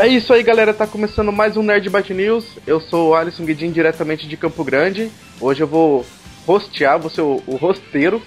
[0.00, 0.72] É isso aí, galera.
[0.72, 2.46] Tá começando mais um Nerd Byte News.
[2.66, 5.10] Eu sou o Alisson Guedin, diretamente de Campo Grande.
[5.40, 6.06] Hoje eu vou
[6.46, 8.22] rostear, vou ser o, o rosteiro,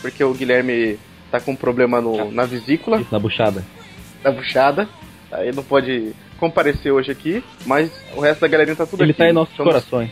[0.00, 0.98] porque o Guilherme
[1.30, 3.00] tá com um problema no, na vesícula.
[3.00, 3.62] Isso, na buchada.
[4.24, 4.88] Na buchada.
[5.30, 9.18] Aí não pode comparecer hoje aqui, mas o resto da galerinha tá tudo Ele aqui.
[9.18, 10.10] tá em nossos Somos- corações.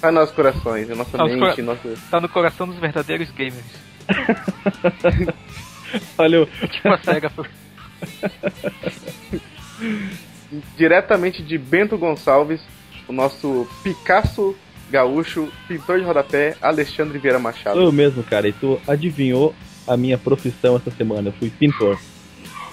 [0.00, 1.88] Tá em nossos corações, em nossa Tá mente, cora- nosso...
[2.10, 3.64] Tá no coração dos verdadeiros gamers.
[6.18, 7.32] Olha, o- Tipo a SEGA.
[10.76, 12.60] diretamente de Bento Gonçalves,
[13.08, 14.56] o nosso Picasso
[14.90, 17.76] gaúcho, pintor de rodapé, Alexandre Vieira Machado.
[17.76, 18.48] sou eu mesmo, cara.
[18.48, 19.54] E tu adivinhou
[19.86, 21.28] a minha profissão essa semana.
[21.28, 21.98] Eu fui pintor.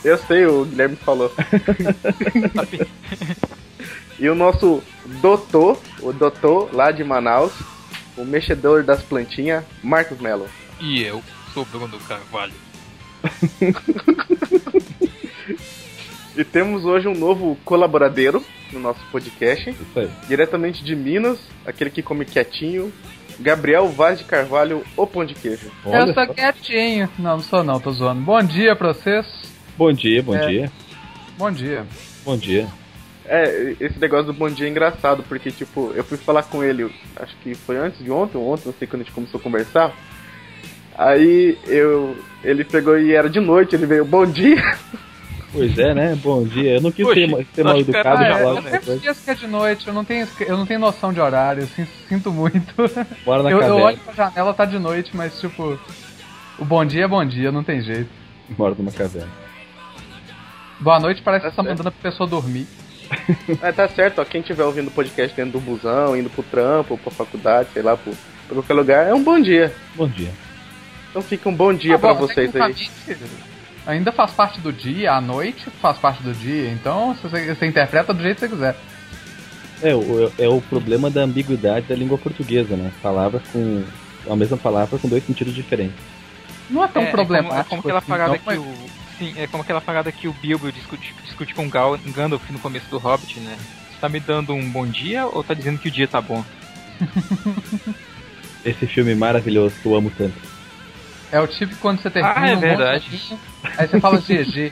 [0.04, 1.34] Eu sei, o Guilherme falou.
[4.20, 4.84] e o nosso
[5.22, 7.54] doutor, o doutor lá de Manaus,
[8.18, 10.48] o mexedor das plantinhas, Marcos Mello.
[10.80, 11.24] E eu
[11.54, 12.54] sou Bruno Carvalho.
[16.36, 20.10] E temos hoje um novo colaboradeiro no nosso podcast, Isso aí.
[20.28, 22.92] diretamente de Minas, aquele que come quietinho,
[23.40, 25.72] Gabriel Vaz de Carvalho, o pão de queijo.
[25.86, 26.34] Olha eu sou só.
[26.34, 27.08] quietinho.
[27.20, 28.22] Não, não sou não, tô zoando.
[28.22, 29.26] Bom dia pra vocês.
[29.78, 30.48] Bom dia, bom É.
[30.48, 30.72] dia.
[31.38, 31.86] Bom dia.
[32.26, 32.68] Bom dia.
[33.26, 36.90] É, esse negócio do bom dia é engraçado, porque, tipo, eu fui falar com ele,
[37.16, 39.44] acho que foi antes de ontem, ou ontem, não sei quando a gente começou a
[39.44, 39.94] conversar.
[40.98, 42.18] Aí eu.
[42.44, 44.62] Ele pegou e era de noite, ele veio, bom dia.
[45.54, 46.16] Pois é, né?
[46.22, 46.76] Bom dia.
[46.76, 49.24] Eu não quis Oxe, ser, ser mal que educado Ah, é, falar eu sempre esqueço
[49.24, 51.88] que é de noite, eu não tenho, eu não tenho noção de horário, eu sin-
[52.10, 52.74] sinto muito.
[53.24, 53.86] Bora na Eu, eu caverna.
[53.86, 55.80] olho pra janela, tá de noite, mas tipo.
[56.60, 58.10] O bom dia é bom dia, não tem jeito.
[58.50, 59.32] Bora numa caverna.
[60.80, 61.78] Boa noite parece Tá que tá certo.
[61.78, 62.68] mandando a pessoa dormir.
[63.62, 64.26] É, tá certo, ó.
[64.26, 67.96] Quem estiver ouvindo o podcast dentro do busão, indo pro trampo, pra faculdade, sei lá,
[67.96, 68.12] pro,
[68.48, 69.74] pra qualquer lugar, é um bom dia.
[69.96, 70.32] Bom dia.
[71.10, 72.74] Então fica um bom dia Ah, pra bom, vocês aí.
[72.74, 72.92] tecnicamente,
[73.86, 77.66] Ainda faz parte do dia, a noite faz parte do dia, então se você, você
[77.66, 78.76] interpreta do jeito que você quiser.
[79.82, 82.92] É, o, é o problema da ambiguidade da língua portuguesa, né?
[83.02, 83.84] Palavras com.
[84.30, 85.98] A mesma palavra com dois sentidos diferentes.
[86.70, 87.54] Não é tão É, é problemático.
[87.54, 88.74] como, é como aquela assim, parada que mas- o.
[89.20, 92.58] Sim, é como aquela parada que o Bilbo discute, discute com o Gal, Gandalf no
[92.60, 93.58] começo do Hobbit, né?
[93.92, 96.44] Você tá me dando um bom dia ou tá dizendo que o dia tá bom?
[98.66, 100.53] Esse filme maravilhoso que eu amo tanto.
[101.34, 103.10] É o tipo quando você termina Ah, é um verdade.
[103.12, 103.40] monte
[103.78, 104.72] aí você fala GG.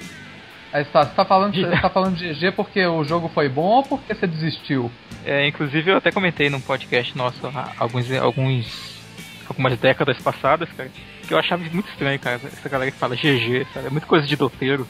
[0.72, 3.64] Aí você tá, você tá falando, você tá falando GG porque o jogo foi bom
[3.78, 4.90] ou porque você desistiu?
[5.26, 9.02] É, inclusive eu até comentei num podcast nosso há alguns, alguns
[9.50, 10.90] algumas décadas passadas, cara,
[11.28, 13.88] que eu achava muito estranho, cara, essa galera que fala GG, sabe?
[13.88, 14.88] É muita coisa de doteiro.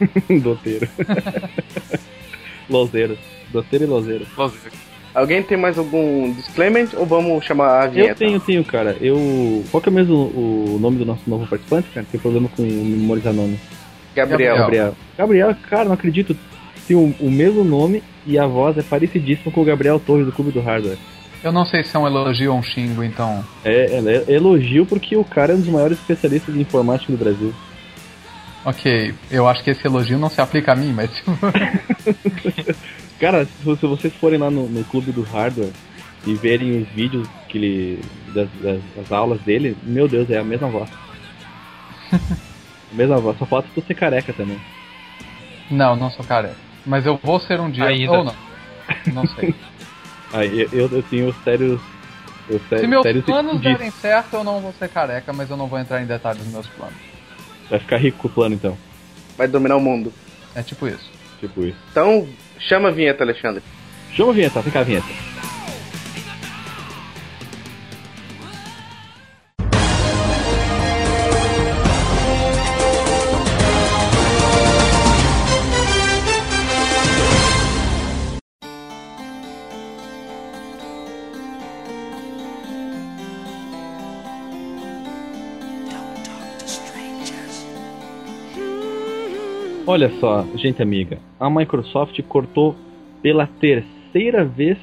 [0.42, 0.88] Doteiro.
[2.70, 3.18] Lozeiro.
[3.50, 4.26] Doteiro e lozeiro.
[5.14, 8.10] Alguém tem mais algum disclaimer ou vamos chamar a vinheta?
[8.10, 8.96] Eu tenho, tenho, cara.
[9.00, 9.64] Eu.
[9.70, 12.06] Qual que é mesmo o nome do nosso novo participante, cara?
[12.10, 13.58] Tem problema com memorizar nome.
[14.14, 14.56] Gabriel.
[14.56, 14.96] Gabriel.
[15.18, 16.36] Gabriel, cara, não acredito.
[16.86, 20.32] Tem o, o mesmo nome e a voz é parecidíssima com o Gabriel Torres do
[20.32, 20.98] Clube do Hardware.
[21.42, 23.44] Eu não sei se é um elogio ou um xingo, então.
[23.64, 27.18] É, ela é elogio porque o cara é um dos maiores especialistas em informática do
[27.18, 27.52] Brasil.
[28.64, 31.32] Ok, eu acho que esse elogio não se aplica a mim, mas tipo,
[33.20, 35.70] Cara, se, vocês forem lá no, no Clube do Hardware
[36.26, 38.00] e verem os vídeos que ele.
[38.34, 40.88] das, das- das aulas dele, meu Deus, é a mesma voz.
[42.12, 44.58] a mesma voz, só falta tu ser careca também.
[45.70, 46.56] não, não sou careca.
[46.84, 48.12] Mas eu vou ser um dia Ainda.
[48.12, 48.34] ou não.
[49.12, 49.54] Não sei.
[50.32, 51.80] Aí eu, eu tenho sérios.
[52.48, 55.56] Eu sé- Se meus sérios planos derem certo, eu não vou ser careca, mas eu
[55.56, 56.96] não vou entrar em detalhes dos meus planos.
[57.68, 58.76] Vai ficar rico com o plano então.
[59.36, 60.12] Vai dominar o mundo.
[60.54, 61.08] É tipo isso.
[61.38, 61.76] Tipo isso.
[61.90, 62.26] Então,
[62.60, 63.62] chama a vinheta, Alexandre.
[64.14, 65.29] Chama a vinheta, fica a vinheta.
[89.90, 92.76] Olha só, gente amiga, a Microsoft cortou
[93.20, 94.78] pela terceira vez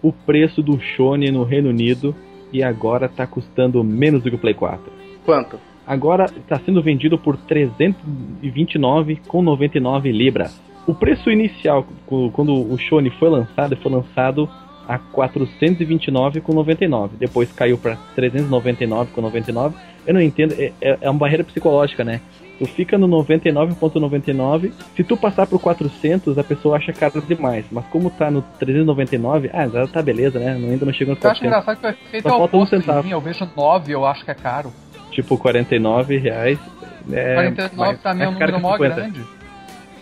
[0.00, 2.14] o preço do Shone no Reino Unido
[2.52, 4.92] e agora tá custando menos do que o Play 4.
[5.24, 5.58] Quanto?
[5.84, 10.62] Agora está sendo vendido por 329,99 libras.
[10.86, 11.84] O preço inicial,
[12.32, 14.48] quando o Shone foi lançado, foi lançado
[14.86, 17.10] a 429,99.
[17.18, 19.74] Depois caiu para 399,99.
[20.06, 22.20] Eu não entendo, é, é- é uma barreira psicológica, né?
[22.58, 24.72] Tu fica no 99,99.
[24.96, 27.64] Se tu passar pro 400, a pessoa acha caro demais.
[27.70, 30.56] Mas como tá no 399, ah, já tá beleza, né?
[30.58, 31.46] Não- Ainda não chegou no Eu acho 400.
[31.46, 33.04] engraçado que o efeito Só é o um oposto centavo.
[33.04, 33.10] mim.
[33.12, 34.72] Eu vejo 9, eu acho que é caro.
[35.12, 36.58] Tipo 49 reais.
[37.12, 38.94] É, 49 mais- pra mim é um mais caro número mó 50.
[38.96, 39.22] grande.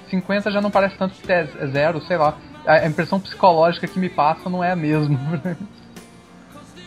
[0.09, 2.37] 50 já não parece tanto que é zero, sei lá.
[2.67, 5.19] A impressão psicológica que me passa não é a mesma.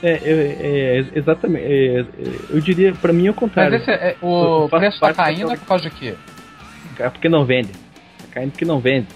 [0.01, 1.65] É, é, é exatamente.
[1.65, 2.05] É, é,
[2.49, 3.73] eu diria, pra mim é o contrário.
[3.73, 6.15] Mas esse, é, o preço tá caindo é por causa de quê?
[6.97, 7.71] É porque não vende.
[7.71, 9.07] Tá caindo porque não vende.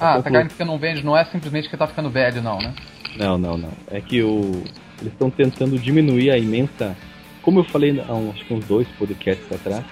[0.00, 2.74] Ah, tá caindo porque não vende, não é simplesmente que tá ficando velho, não, né?
[3.16, 3.72] Não, não, não.
[3.90, 4.62] É que o,
[5.00, 6.96] eles estão tentando diminuir a imensa.
[7.42, 9.84] Como eu falei há uns, acho que uns dois podcasts atrás,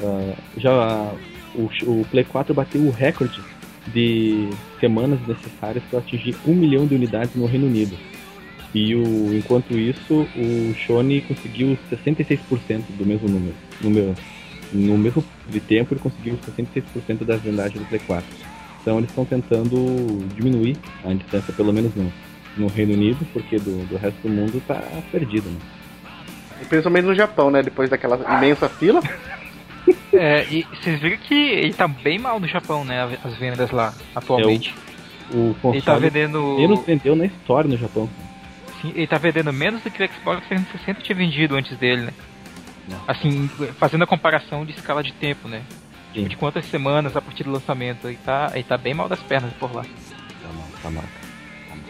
[0.00, 1.12] uh, já
[1.54, 3.40] o, o Play 4 bateu o recorde
[3.92, 7.96] de semanas necessárias para atingir um milhão de unidades no Reino Unido.
[8.76, 13.54] E o, enquanto isso, o Sony conseguiu 66% do mesmo número.
[13.80, 14.14] No, meu,
[14.70, 18.26] no mesmo de tempo, ele conseguiu 66% das vendagens do Play 4.
[18.82, 22.12] Então eles estão tentando diminuir a distância, pelo menos no,
[22.58, 25.48] no Reino Unido, porque do, do resto do mundo tá perdido.
[25.48, 25.58] Né?
[26.68, 27.62] Principalmente no Japão, né?
[27.62, 29.00] Depois daquela imensa fila.
[30.12, 33.16] É, e vocês viram que ele tá bem mal no Japão, né?
[33.22, 34.74] As vendas lá, atualmente.
[35.30, 36.56] É, o, o ele tá vendendo.
[36.56, 38.08] Menos vendeu na história no Japão.
[38.80, 42.12] Sim, ele tá vendendo menos do que o Xbox 360 tinha vendido antes dele, né?
[42.88, 43.00] Não.
[43.06, 45.62] Assim, fazendo a comparação de escala de tempo, né?
[46.14, 46.24] Sim.
[46.24, 48.06] De quantas semanas a partir do lançamento.
[48.06, 49.82] Ele tá, ele tá bem mal das pernas por lá.
[49.82, 51.04] Tá mal, tá mal.
[51.68, 51.84] Tá mal.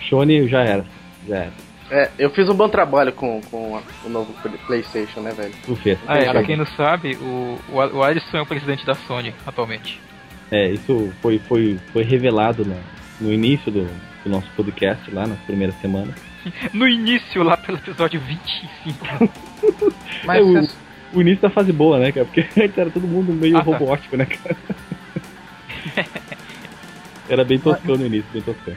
[0.00, 0.84] Shone já era.
[1.26, 1.52] Já era.
[1.90, 4.34] É, eu fiz um bom trabalho com, com o novo
[4.66, 5.54] PlayStation, né, velho?
[5.64, 5.98] Tu fez.
[6.06, 10.00] Ah, é, pra quem não sabe, o, o Alisson é o presidente da Sony atualmente.
[10.50, 12.76] É, isso foi, foi, foi revelado no,
[13.20, 13.88] no início do,
[14.26, 16.14] do nosso podcast, lá nas primeiras semanas.
[16.72, 19.06] no início, lá pelo episódio 25.
[20.26, 22.26] Mas é, o, o, início da fase boa, né, cara?
[22.26, 22.44] Porque
[22.76, 23.64] era todo mundo meio ah, tá.
[23.64, 24.56] robótico, né, cara?
[27.28, 28.74] era bem toscão no início, bem toscão.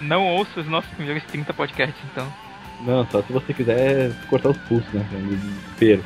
[0.00, 2.32] Não ouça os nossos primeiros 30 podcasts, então.
[2.80, 5.04] Não, só se você quiser cortar os pulsos, né?
[5.12, 6.04] No desespero.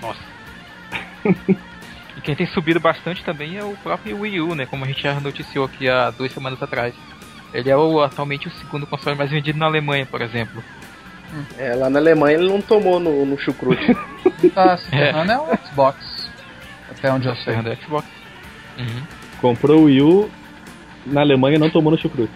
[0.00, 0.20] Nossa.
[2.16, 4.66] e quem tem subido bastante também é o próprio Wii U, né?
[4.66, 6.94] Como a gente já noticiou aqui há duas semanas atrás.
[7.52, 10.62] Ele é o, atualmente o segundo console mais vendido na Alemanha, por exemplo.
[11.58, 13.96] É, lá na Alemanha ele não tomou no, no chucrute.
[14.54, 15.10] tá se é.
[15.10, 16.30] é o Xbox.
[16.90, 17.54] Até onde eu sei.
[17.54, 18.06] É Xbox.
[18.78, 19.02] Uhum.
[19.40, 20.30] Comprou o Wii U
[21.06, 22.32] na Alemanha não tomou no chucrute.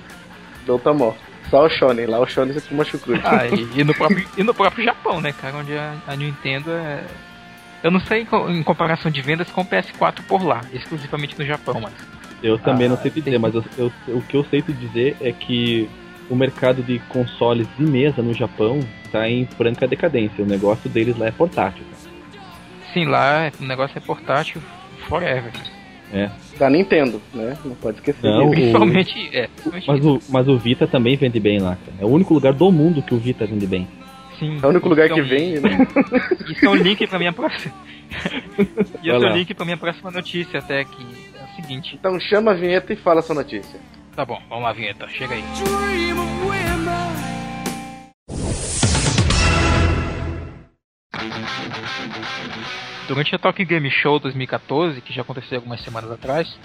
[0.67, 1.17] Não tomou.
[1.51, 3.23] Só o Shonen, lá o Shonen você toma chucrute.
[3.25, 5.57] Ah, e, e, no próprio, e no próprio Japão, né, cara?
[5.59, 7.05] Onde a, a Nintendo é.
[7.83, 11.81] Eu não sei em comparação de vendas com o PS4 por lá, exclusivamente no Japão,
[11.81, 11.93] mas.
[12.47, 14.73] Eu também ah, não sei te dizer, mas eu, eu, o que eu sei te
[14.73, 15.89] dizer é que
[16.31, 20.45] o mercado de consoles de mesa no Japão está em franca decadência.
[20.45, 21.85] O negócio deles lá é portátil.
[22.93, 24.63] Sim, lá o negócio é portátil
[25.09, 25.53] forever.
[26.13, 26.31] É.
[26.59, 27.57] Da Nintendo, né?
[27.65, 28.23] Não pode esquecer.
[28.23, 29.37] Não, Principalmente, o...
[29.37, 29.49] é.
[29.87, 31.99] Mas o, mas o Vita também vende bem lá, cara.
[31.99, 33.89] É o único lugar do mundo que o Vita vende bem.
[34.39, 34.59] Sim.
[34.63, 35.87] É o único lugar que vende, né?
[36.49, 37.75] Isso é um link pra minha próxima.
[39.03, 41.97] e esse é o link pra minha próxima notícia, até que é seguinte.
[41.97, 43.81] Então chama a vinheta e fala a sua notícia.
[44.15, 45.09] Tá bom, vamos lá, vinheta.
[45.09, 45.45] Chega aí.
[53.09, 56.59] Durante a Tokyo Game Show 2014, que já aconteceu algumas semanas atrás,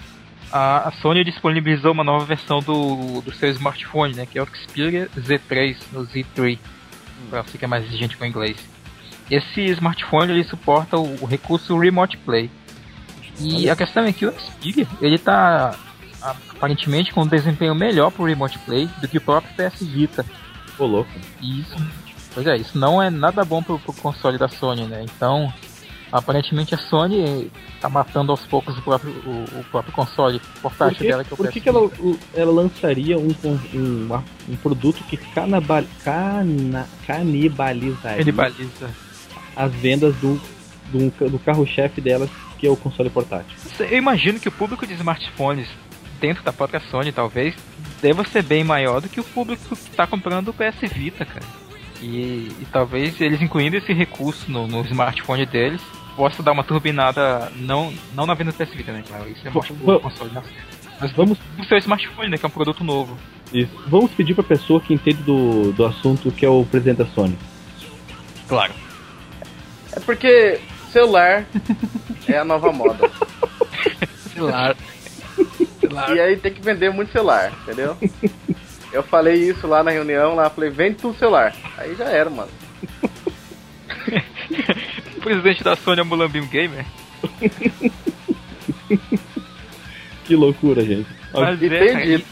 [0.52, 5.08] a, Sony disponibilizou uma nova versão do, do seu smartphone, né, que é o Xperia
[5.16, 6.58] Z3, no Z3,
[7.30, 8.56] para você que é mais exigente com o inglês.
[9.30, 12.50] Esse smartphone ele suporta o, o recurso Remote Play.
[13.42, 15.74] E a questão é que o Xperia ele está
[16.20, 20.24] aparentemente com um desempenho melhor para o Remote Play do que o próprio PS Vita.
[20.78, 21.10] Ô louco.
[21.40, 21.76] E isso,
[22.34, 25.04] pois é, isso não é nada bom para o console da Sony, né?
[25.04, 25.52] Então
[26.12, 30.98] Aparentemente a Sony tá matando aos poucos o próprio, o, o próprio console portátil por
[30.98, 31.24] que, dela.
[31.24, 31.90] Que é por que, que ela,
[32.34, 33.34] ela lançaria um,
[33.72, 34.20] um,
[34.50, 38.90] um produto que canabal, cana, canibalizaria Canibaliza.
[39.56, 40.38] as vendas do,
[40.92, 42.28] do, do carro-chefe delas,
[42.62, 43.56] que é o console portátil?
[43.80, 45.66] Eu imagino que o público de smartphones
[46.20, 47.56] dentro da própria Sony, talvez,
[48.00, 51.44] deva ser bem maior do que o público que está comprando o PS Vita, cara.
[52.00, 55.82] E, e, talvez eles incluindo esse recurso no, no smartphone deles,
[56.14, 59.02] possa dar uma turbinada, não, não na venda do PS Vita, né?
[59.08, 60.42] Claro, isso é mostra pro console, né?
[61.00, 62.38] Mas vamos pro seu smartphone, né?
[62.38, 63.18] Que é um produto novo.
[63.52, 63.72] Isso.
[63.88, 67.36] Vamos pedir pra pessoa que entende do, do assunto que é o presidente da Sony.
[68.46, 68.72] Claro.
[69.96, 70.60] É porque
[70.92, 71.44] celular
[72.28, 73.10] é a nova moda.
[74.32, 74.76] celular.
[75.80, 76.16] celular.
[76.16, 77.96] E aí tem que vender muito celular, entendeu?
[78.92, 81.54] Eu falei isso lá na reunião, lá, falei, vende tu celular.
[81.78, 82.50] Aí já era, mano.
[85.22, 86.84] presidente da Sony é Mulambim Gamer.
[90.24, 91.08] que loucura, gente.
[91.32, 92.26] Mas e é, tem dito.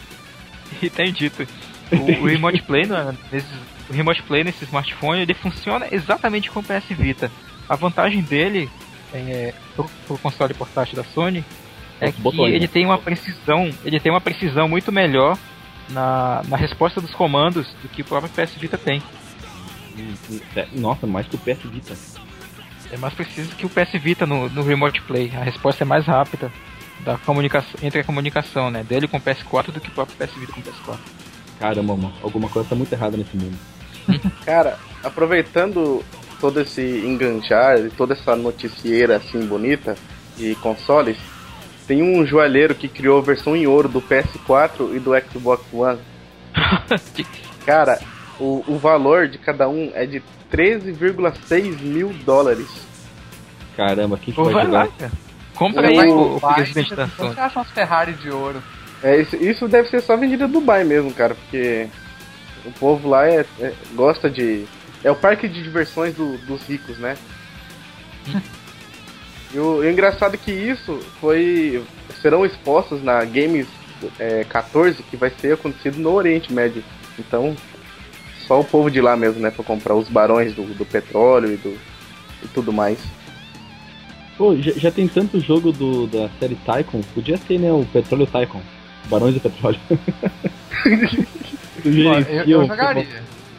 [0.82, 1.46] E, e tem dito.
[1.92, 3.48] O, o Remote Play, né, nesse,
[3.88, 7.30] o Remote Play nesse smartphone, ele funciona exatamente como o PS Vita.
[7.68, 8.68] A vantagem dele,
[9.14, 11.44] é, pro, pro console portátil da Sony,
[12.00, 12.70] é que botões, ele né?
[12.72, 15.36] tem uma precisão, ele tem uma precisão muito melhor
[15.90, 19.02] na, na resposta dos comandos do que o próprio PS Vita tem.
[20.56, 21.94] É, nossa, mais que o PS Vita.
[22.92, 25.30] É mais preciso que o PS Vita no, no Remote Play.
[25.36, 26.50] A resposta é mais rápida
[27.00, 28.82] da comunicação, entre a comunicação, né?
[28.82, 30.98] Dele com o PS4 do que o próprio PS Vita com o PS4.
[31.58, 33.56] Caramba, mano, alguma coisa tá muito errada nesse mundo.
[34.44, 36.02] Cara, aproveitando
[36.40, 39.96] todo esse enganchar e toda essa noticieira assim bonita
[40.36, 41.16] de consoles,
[41.86, 45.98] tem um joalheiro que criou a versão em ouro do PS4 e do Xbox One.
[47.66, 48.00] Cara,
[48.38, 52.68] o, o valor de cada um é de 13,6 mil dólares.
[53.76, 54.88] Caramba, quem que vai jogar?
[55.54, 58.62] Compra aí o, o acha umas Ferrari de ouro?
[59.02, 61.86] É, isso, isso deve ser só vendido em Dubai mesmo, cara, porque
[62.64, 64.66] o povo lá é, é gosta de.
[65.02, 67.16] É o parque de diversões do, dos ricos, né?
[69.54, 71.82] e o, o, engraçado é que isso foi.
[72.20, 73.66] serão expostos na Games
[74.18, 76.84] é, 14, que vai ser acontecido no Oriente Médio.
[77.18, 77.56] Então,
[78.46, 81.56] só o povo de lá mesmo, né, pra comprar os barões do, do petróleo e,
[81.56, 81.78] do,
[82.42, 82.98] e tudo mais.
[84.36, 88.26] Pô, já, já, tem tanto jogo do, da série Tycoon, podia ter, né, o Petróleo
[88.26, 88.60] Tycoon.
[89.08, 89.78] Barões do Petróleo.
[91.84, 93.06] eu, eu jogaria.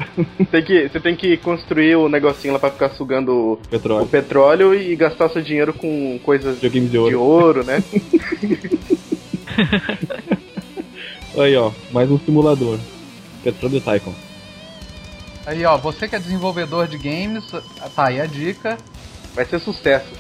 [0.52, 4.04] Tem que, você tem que construir o negocinho lá pra ficar sugando petróleo.
[4.04, 7.84] o petróleo e gastar seu dinheiro com coisas de ouro, de ouro né?
[11.38, 12.78] aí, ó, mais um simulador.
[13.44, 14.14] Petróleo Tycoon.
[15.46, 17.44] Aí, ó, você que é desenvolvedor de games,
[17.96, 18.78] tá aí a dica.
[19.34, 20.14] Vai ser sucesso.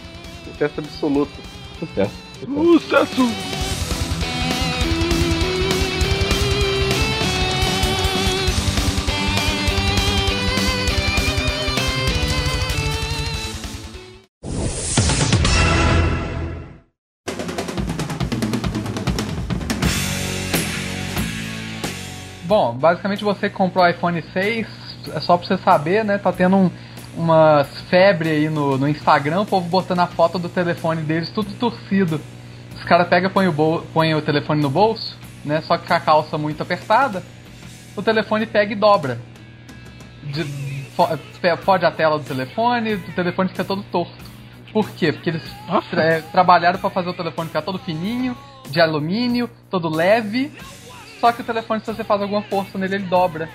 [0.46, 1.34] Sucesso absoluto.
[1.80, 2.12] Sucesso.
[2.46, 3.61] Sucesso!
[22.52, 24.68] Bom, basicamente você comprou o iPhone 6,
[25.14, 26.18] é só pra você saber, né?
[26.18, 26.70] Tá tendo um,
[27.16, 31.54] umas febre aí no, no Instagram, o povo botando a foto do telefone deles tudo
[31.54, 32.20] torcido.
[32.76, 33.54] Os caras pegam e põem o,
[33.94, 35.62] põe o telefone no bolso, né?
[35.62, 37.24] Só que com a calça muito apertada,
[37.96, 39.18] o telefone pega e dobra.
[40.22, 40.44] De,
[41.64, 44.12] fode a tela do telefone, o telefone fica todo torto.
[44.74, 45.14] Por quê?
[45.14, 45.44] Porque eles
[45.90, 48.36] tra trabalharam para fazer o telefone ficar todo fininho,
[48.70, 50.52] de alumínio, todo leve,
[51.22, 53.48] só que o telefone, se você faz alguma força nele, ele dobra.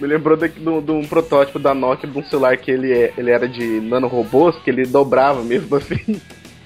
[0.00, 3.12] Me lembrou de, de, de, um protótipo da Nokia de um celular que ele, é,
[3.18, 6.20] ele era de nanorobôs, que ele dobrava mesmo assim.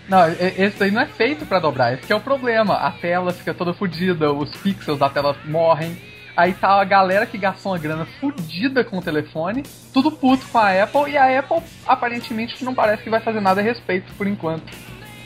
[0.08, 2.74] Não, esse aí não é feito para dobrar, esse é o problema.
[2.74, 5.96] A tela fica toda fodida, os pixels da tela morrem.
[6.36, 10.58] Aí tá a galera que gastou uma grana fodida com o telefone, tudo puto com
[10.58, 14.26] a Apple, e a Apple aparentemente não parece que vai fazer nada a respeito por
[14.26, 14.64] enquanto.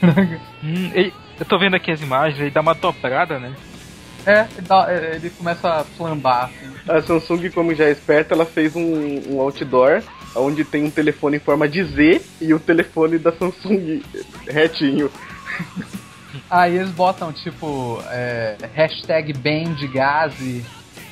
[0.63, 0.91] hum,
[1.39, 3.55] eu tô vendo aqui as imagens, ele dá uma dobrada, né?
[4.27, 6.51] É, ele, é, ele começa a flambar.
[6.51, 6.91] Assim.
[6.91, 10.03] A Samsung, como já é esperta, ela fez um, um outdoor
[10.35, 14.03] onde tem um telefone em forma de Z e o telefone da Samsung
[14.47, 15.11] retinho.
[16.51, 20.65] Aí eles botam tipo é, hashtag bem de gás e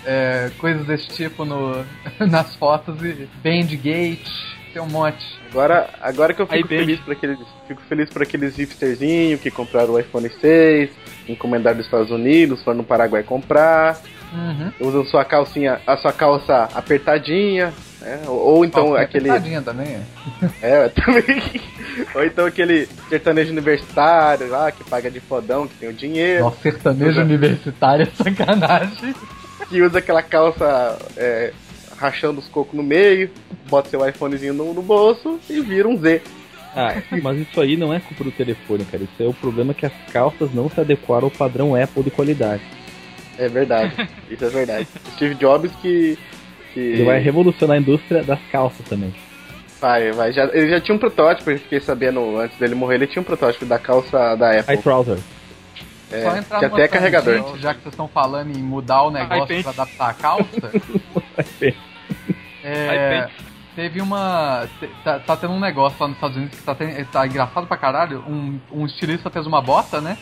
[0.05, 1.85] é, coisas desse tipo no,
[2.29, 4.31] nas fotos e Bandgate,
[4.75, 5.25] tem um monte.
[5.51, 7.39] Agora, agora que eu fico feliz para aqueles,
[7.69, 10.91] fico feliz para aqueles hipsterzinhos que compraram o iPhone 6,
[11.29, 13.97] encomendaram dos Estados Unidos, foram no Paraguai comprar.
[14.33, 14.89] Uhum.
[14.89, 18.23] Usam sua calcinha, a sua calça apertadinha, né?
[18.27, 19.31] ou, ou, então aquele.
[19.31, 19.97] Apertadinha também.
[20.61, 21.63] É, também.
[22.13, 26.47] ou então aquele sertanejo universitário lá que paga de fodão, que tem o dinheiro.
[26.47, 27.23] Nossa, sertanejo usa...
[27.23, 29.15] universitário é sacanagem.
[29.69, 31.53] Que usa aquela calça é,
[32.05, 33.31] rachando os cocos no meio,
[33.69, 36.21] bota seu iPhonezinho no, no bolso e vira um Z.
[36.77, 39.05] Ah, mas isso aí não é culpa do telefone, cara.
[39.05, 42.63] Isso é o problema que as calças não se adequaram ao padrão Apple de qualidade.
[43.39, 44.89] É verdade, isso é verdade.
[45.15, 46.19] Steve Jobs que,
[46.73, 46.81] que.
[46.81, 49.15] Ele vai revolucionar a indústria das calças também.
[49.81, 50.33] Vai, vai.
[50.33, 53.25] Já, ele já tinha um protótipo, eu fiquei sabendo antes dele morrer, ele tinha um
[53.25, 54.75] protótipo da calça da Apple.
[54.75, 55.19] High trouser.
[56.11, 57.59] É, Só entrar que até é carregador.
[57.59, 60.71] já que vocês estão falando em mudar o negócio para adaptar a calça.
[62.63, 63.29] é,
[63.75, 64.67] teve uma.
[65.03, 67.77] Tá, tá, tendo um negócio lá nos Estados Unidos que tá, tendo, tá engraçado pra
[67.77, 68.25] caralho.
[68.27, 70.17] Um, um estilista fez uma bota, né?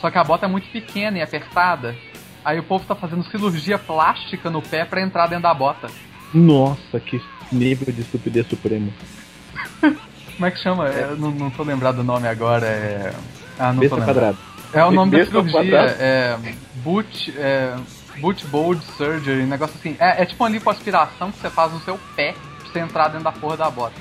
[0.00, 1.96] Só que a bota é muito pequena e apertada.
[2.44, 5.88] Aí o povo tá fazendo cirurgia plástica no pé para entrar dentro da bota.
[6.32, 8.92] Nossa, que nível de estupidez supremo.
[9.80, 10.88] Como é que chama?
[10.88, 11.04] É.
[11.04, 12.66] Eu não, não tô lembrado do nome agora.
[12.66, 13.12] É.
[13.58, 14.38] Ah, não Besta tô lembrado.
[14.72, 15.78] É o nome da cirurgia.
[15.98, 16.38] É.
[16.76, 17.34] Boot.
[17.38, 17.74] É,
[18.20, 19.96] boot Bold Surgery, um negócio assim.
[19.98, 23.24] É, é tipo uma lipoaspiração que você faz no seu pé pra você entrar dentro
[23.24, 24.00] da porra da bota.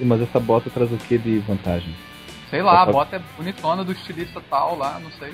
[0.00, 1.94] Mas essa bota traz o que de vantagem?
[2.50, 5.32] Sei lá, a bota é bonitona do estilista tal lá, não sei.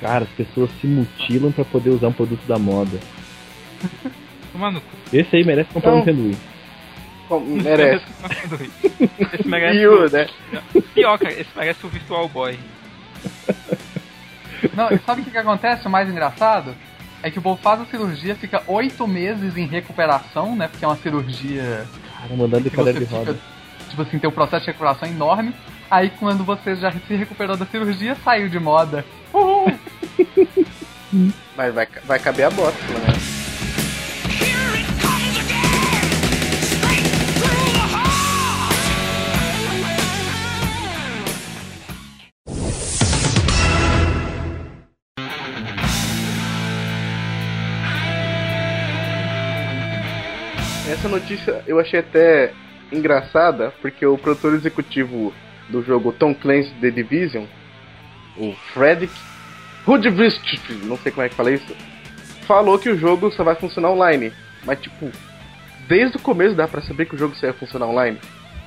[0.00, 2.98] Cara, as pessoas se mutilam pra poder usar um produto da moda.
[4.52, 4.96] Toma no cu.
[5.12, 6.00] Esse aí merece comprar um Não.
[6.00, 7.62] Nintendo Wii.
[7.62, 8.04] Merece.
[9.32, 9.86] Esse merece.
[9.86, 10.26] U, né?
[10.94, 12.58] Pior, cara, esse merece o Virtual Boy.
[14.74, 15.86] Não, e sabe o que, que acontece?
[15.86, 16.74] O mais engraçado
[17.22, 20.68] é que o povo faz a cirurgia, fica oito meses em recuperação, né?
[20.68, 21.86] Porque é uma cirurgia
[22.18, 23.34] Cara, mandando de que você cadeira de roda.
[23.34, 23.44] fica,
[23.90, 25.54] tipo assim, tem um processo de recuperação enorme.
[25.90, 29.04] Aí quando você já se recuperou da cirurgia, saiu de moda.
[29.32, 29.72] Uhul!
[31.56, 33.11] Mas vai, vai caber a bota, pelo
[51.02, 52.52] Essa notícia eu achei até
[52.92, 55.34] engraçada, porque o produtor executivo
[55.68, 57.42] do jogo Tom Clancy The Division,
[58.36, 59.12] o Frederick
[59.84, 61.74] Rudvist, não sei como é que fala isso,
[62.46, 64.32] falou que o jogo só vai funcionar online.
[64.64, 65.10] Mas tipo,
[65.88, 68.18] desde o começo dá pra saber que o jogo só ia funcionar online.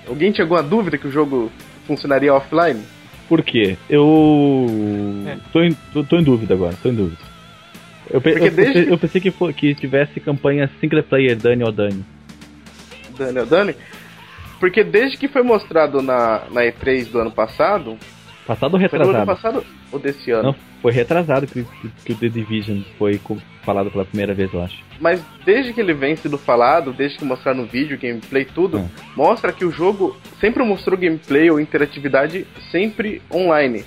[0.06, 1.50] Alguém tinha alguma dúvida que o jogo
[1.88, 2.84] funcionaria offline?
[3.30, 3.78] Por quê?
[3.90, 4.68] Eu.
[5.26, 5.38] É.
[5.54, 7.22] Tô, em, tô, tô em dúvida agora, tô em dúvida.
[8.12, 11.64] Eu, pe- eu, pensei, desde- eu pensei que, fo- que tivesse campanha single player Dani
[11.64, 12.04] ou Dani.
[13.16, 13.76] Daniel Dani?
[14.60, 17.98] Porque desde que foi mostrado na, na E3 do ano passado,
[18.48, 19.26] Passado ou foi do ano retrasado?
[19.26, 20.44] passado ou desse ano?
[20.50, 23.20] Não, foi retrasado que, que, que o The Division foi
[23.64, 24.78] falado pela primeira vez, eu acho.
[25.00, 28.90] Mas desde que ele vem sendo falado, desde que mostraram no vídeo, gameplay, tudo, Hum.
[29.16, 33.84] mostra que o jogo sempre mostrou gameplay ou interatividade sempre online.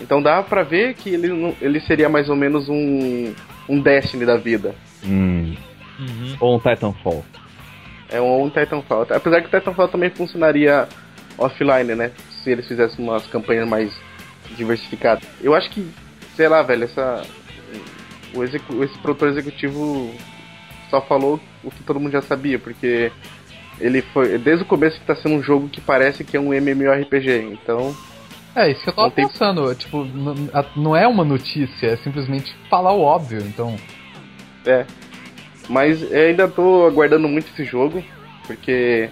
[0.00, 3.34] Então dá pra ver que ele, não- ele seria mais ou menos um,
[3.68, 4.74] um Destiny da vida.
[5.04, 5.54] Hum.
[6.00, 6.36] Uhum.
[6.40, 7.24] Ou um Titanfall.
[8.10, 9.06] É um, Titanfall.
[9.10, 10.88] Apesar que o Titanfall também funcionaria
[11.36, 12.10] offline, né?
[12.42, 13.92] Se eles fizessem umas campanhas mais
[14.56, 15.24] diversificadas.
[15.42, 15.86] Eu acho que,
[16.36, 17.22] sei lá, velho, essa.
[18.34, 20.14] O execu- esse produtor executivo
[20.90, 23.10] só falou o que todo mundo já sabia, porque
[23.80, 24.38] ele foi.
[24.38, 27.94] Desde o começo que tá sendo um jogo que parece que é um MMORPG, então.
[28.56, 29.74] É, isso que eu tava tem- pensando.
[29.74, 30.04] Tipo,
[30.76, 33.40] não é uma notícia, é simplesmente falar o óbvio.
[33.42, 33.76] Então,
[34.66, 34.84] É.
[35.68, 38.02] Mas eu ainda tô aguardando muito esse jogo,
[38.46, 39.08] porque,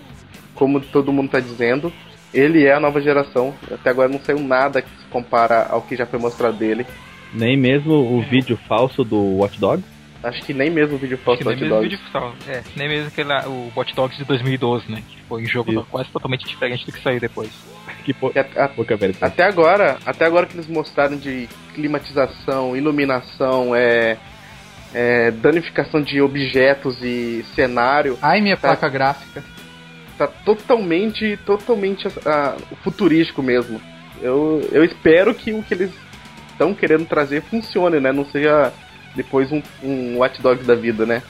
[0.55, 1.93] como todo mundo tá dizendo,
[2.33, 3.55] ele é a nova geração.
[3.71, 6.87] Até agora não saiu nada que se compara ao que já foi mostrado dele.
[7.33, 9.85] Nem mesmo o vídeo falso do Watch Dogs.
[10.23, 11.91] Acho que nem mesmo o vídeo falso do nem Hot mesmo Dogs.
[11.91, 12.35] vídeo final.
[12.49, 15.03] É, nem mesmo aquele, lá, o Watch Dogs de 2012, né?
[15.09, 15.87] Que foi um jogo Isso.
[15.91, 17.51] quase totalmente diferente do que saiu depois.
[18.07, 18.33] Que po...
[18.37, 19.15] A- a- pouca velha.
[19.21, 24.17] Até agora, até agora que eles mostraram de climatização, iluminação, é,
[24.99, 28.69] é, danificação de objetos e cenário, ai minha Tá.
[28.69, 29.45] placa gráfica.
[30.17, 33.79] tá totalmente, totalmente ah, futurístico mesmo.
[34.23, 35.91] Eu, eu espero que o que eles
[36.53, 38.11] estão querendo trazer funcione, né?
[38.13, 38.73] Não seja
[39.15, 41.23] depois um, um Watch Dogs da vida, né?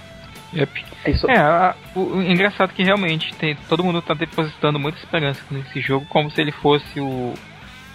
[0.55, 0.85] Yep.
[1.09, 4.98] Isso, É, a- o, o engraçado é que realmente tem, todo mundo tá depositando muita
[4.98, 7.35] esperança nesse jogo, como se ele fosse o.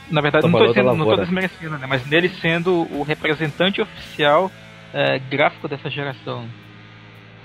[0.10, 1.88] Na verdade, não tô, não tô desmerecendo, né?
[1.88, 4.52] Mas nele sendo o representante oficial
[4.94, 6.46] é, gráfico dessa geração.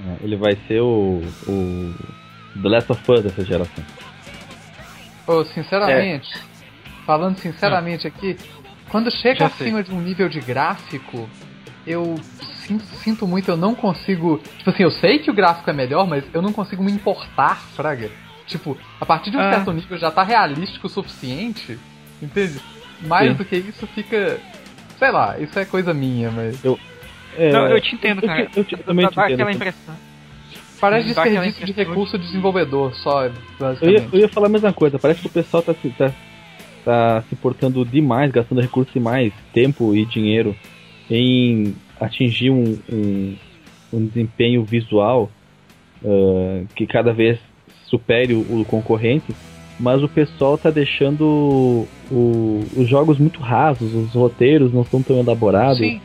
[0.07, 1.95] É, Ele vai ser o, o
[2.63, 3.85] The Last of Us dessa geração.
[5.27, 6.29] Ô, sinceramente,
[7.05, 8.37] falando sinceramente aqui,
[8.89, 9.67] quando chega Já sei.
[9.67, 11.29] acima de um nível de gráfico,
[11.87, 12.17] eu
[12.67, 14.39] sinto, sinto muito, eu não consigo.
[14.59, 17.57] Tipo assim, eu sei que o gráfico é melhor, mas eu não consigo me importar,
[17.75, 18.11] Fraga.
[18.47, 19.53] Tipo, a partir de um Ah.
[19.55, 21.77] certo nível já tá realístico o suficiente,
[22.23, 22.61] entende?
[23.03, 23.35] Mais Sim.
[23.37, 24.39] do que isso fica.
[24.99, 26.63] Sei lá, isso é coisa minha, mas.
[27.39, 28.47] É, não, eu te entendo, eu cara.
[28.47, 29.35] te- eu te- também dá, te dá entendo.
[29.35, 29.95] aquela impressão.
[30.81, 34.09] Parece desperdício de recurso de desenvolvedor, só, Eu ia, basicamente.
[34.13, 36.13] eu ia falar a mesma coisa, parece que o pessoal tá se, tá,
[36.85, 40.55] tá se portando demais, gastando recursos demais, tempo e dinheiro
[41.11, 43.37] em atingir um, um,
[43.93, 45.31] um desempenho visual
[46.05, 47.39] ah, que cada vez
[47.87, 49.35] supere o, o concorrente,
[49.81, 55.19] mas o pessoal tá deixando o- os jogos muito rasos, os roteiros não são tão
[55.19, 55.79] elaborados.
[55.79, 56.01] Sim.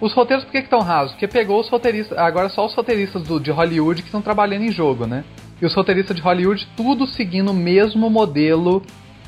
[0.00, 1.12] Os roteiros por que estão rasos?
[1.12, 2.16] Porque pegou os roteiristas.
[2.16, 5.24] Agora só os roteiristas do, de Hollywood que estão trabalhando em jogo, né?
[5.60, 8.82] E os roteiristas de Hollywood tudo seguindo o mesmo modelo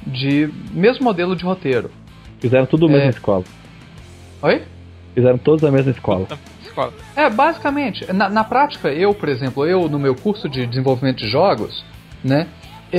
[0.06, 0.48] de.
[0.72, 1.90] mesmo modelo de roteiro.
[2.40, 2.96] Fizeram tudo na É.
[2.96, 3.44] mesma escola.
[4.42, 4.62] Oi?
[5.14, 6.26] Fizeram todos na mesma escola.
[6.62, 6.92] Escola.
[7.14, 11.28] É, basicamente, na, na prática, eu, por exemplo, eu no meu curso de desenvolvimento de
[11.28, 11.84] jogos,
[12.24, 12.46] né?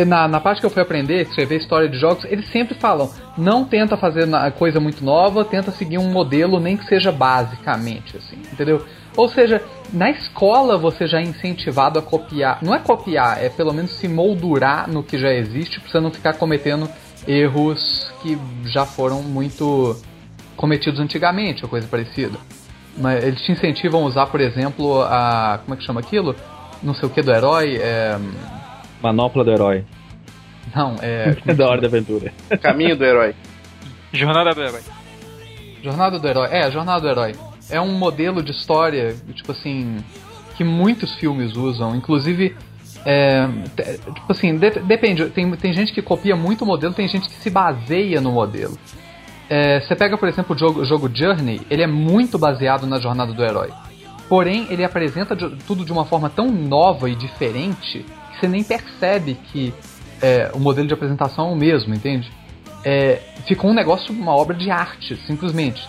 [0.05, 3.63] Na, na parte que eu fui aprender, escrever história de jogos, eles sempre falam, não
[3.63, 4.27] tenta fazer
[4.57, 8.83] coisa muito nova, tenta seguir um modelo, nem que seja basicamente, assim, entendeu?
[9.15, 9.61] Ou seja,
[9.93, 14.07] na escola você já é incentivado a copiar, não é copiar, é pelo menos se
[14.07, 16.89] moldurar no que já existe, pra você não ficar cometendo
[17.27, 19.95] erros que já foram muito
[20.57, 22.37] cometidos antigamente, ou coisa parecida.
[22.97, 25.59] Mas eles te incentivam a usar, por exemplo, a.
[25.63, 26.35] como é que chama aquilo?
[26.81, 27.77] Não sei o que do herói.
[27.77, 28.17] É,
[29.03, 29.83] Manopla do herói.
[30.73, 31.35] não, é.
[31.53, 32.31] Da hora da aventura.
[32.61, 33.35] Caminho do herói.
[34.13, 34.81] Jornada do herói.
[35.83, 36.47] Jornada do Herói.
[36.49, 37.35] É, Jornada do Herói.
[37.69, 39.97] É um modelo de história, tipo assim,
[40.55, 41.93] que muitos filmes usam.
[41.93, 42.55] Inclusive,
[43.05, 43.45] é,
[44.13, 45.25] tipo assim, de- depende.
[45.31, 48.77] Tem, tem gente que copia muito o modelo, tem gente que se baseia no modelo.
[49.49, 52.97] É, você pega, por exemplo, o jogo, o jogo Journey, ele é muito baseado na
[52.97, 53.69] Jornada do Herói.
[54.29, 58.05] Porém, ele apresenta de- tudo de uma forma tão nova e diferente
[58.43, 59.73] você nem percebe que
[60.21, 62.29] é, o modelo de apresentação é o mesmo, entende?
[62.83, 65.87] É, ficou um negócio, uma obra de arte, simplesmente.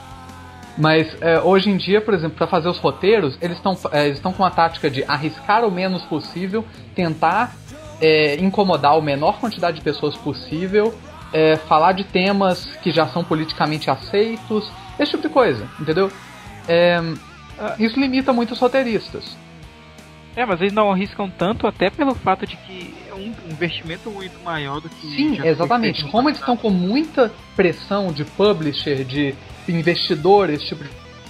[0.79, 4.33] Mas é, hoje em dia, por exemplo, para fazer os roteiros, eles estão é, estão
[4.33, 6.65] com a tática de arriscar o menos possível,
[6.95, 7.55] tentar
[8.01, 10.95] é, incomodar a menor quantidade de pessoas possível,
[11.33, 16.11] é, falar de temas que já são politicamente aceitos, esse tipo de coisa, entendeu?
[16.69, 17.01] É,
[17.79, 19.44] isso limita muito os roteiristas.
[20.37, 24.43] É, mas eles não arriscam tanto até pelo fato de que é um investimento muito
[24.45, 25.07] maior do que.
[25.15, 26.05] Sim, exatamente.
[26.09, 29.35] Como eles estão com muita pressão de publisher, de
[29.69, 30.85] investidor, esse tipo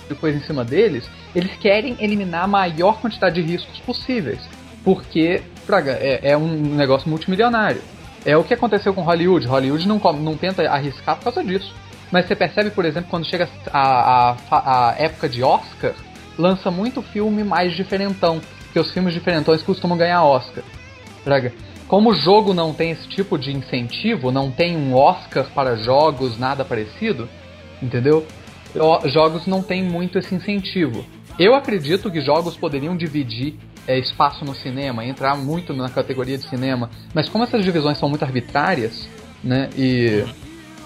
[0.09, 4.41] de coisa em cima deles, eles querem eliminar a maior quantidade de riscos possíveis.
[4.83, 7.83] Porque, Praga, é, é um negócio multimilionário.
[8.25, 9.47] É o que aconteceu com Hollywood.
[9.47, 11.75] Hollywood não, não tenta arriscar por causa disso.
[12.11, 15.95] Mas você percebe, por exemplo, quando chega a, a, a época de Oscar,
[16.39, 18.41] lança muito filme mais diferentão.
[18.75, 20.65] Porque os filmes diferentões costumam ganhar Oscar.
[21.23, 21.53] Praga.
[21.87, 26.37] Como o jogo não tem esse tipo de incentivo, não tem um Oscar para jogos,
[26.41, 27.29] nada parecido,
[27.81, 28.27] entendeu?
[29.05, 31.07] Jogos não tem muito esse incentivo.
[31.39, 33.55] Eu acredito que jogos poderiam dividir
[33.87, 38.09] é, espaço no cinema, entrar muito na categoria de cinema, mas como essas divisões são
[38.09, 39.09] muito arbitrárias,
[39.43, 40.25] né, e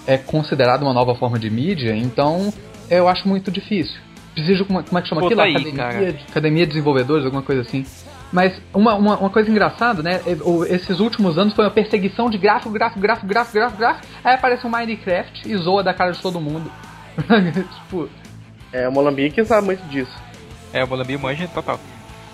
[0.05, 2.53] é considerado uma nova forma de mídia, então
[2.87, 3.99] eu acho muito difícil.
[4.33, 5.41] Preciso, como, como é que chama Pô, aquilo?
[5.41, 7.85] tá aí, Academia, de, Academia de Desenvolvedores, alguma coisa assim.
[8.31, 10.21] Mas uma, uma, uma coisa engraçada, né?
[10.25, 14.07] é, Esses últimos anos foi uma perseguição de gráfico, gráfico, gráfico, gráfico, gráfico, gráfico.
[14.23, 16.71] Aí aparece um Minecraft e zoa da cara de todo mundo.
[17.83, 18.07] tipo,
[18.71, 20.15] É, o Molambique sabe muito disso.
[20.71, 21.79] É, o Molambi manja total.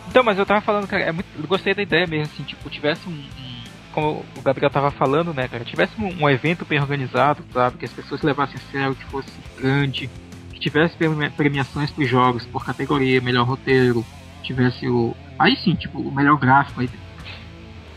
[0.10, 2.70] Então, mas eu tava falando, cara, é muito, eu gostei da ideia mesmo, assim, tipo,
[2.70, 6.80] tivesse um, um- Como o Gabriel tava falando, né, cara, tivesse um, um evento bem
[6.82, 7.78] organizado, sabe?
[7.78, 10.10] Que as pessoas levassem a sério, que fosse grande,
[10.56, 14.04] que tivesse premi- premiações pros jogos, por categoria, melhor roteiro,
[14.42, 15.14] tivesse o.
[15.38, 16.90] Aí sim, tipo, o melhor gráfico aí.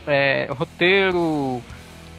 [0.06, 1.62] É, roteiro.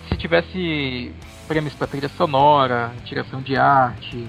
[0.08, 1.12] Se tivesse
[1.48, 4.28] prêmios pra trilha sonora, direção de arte,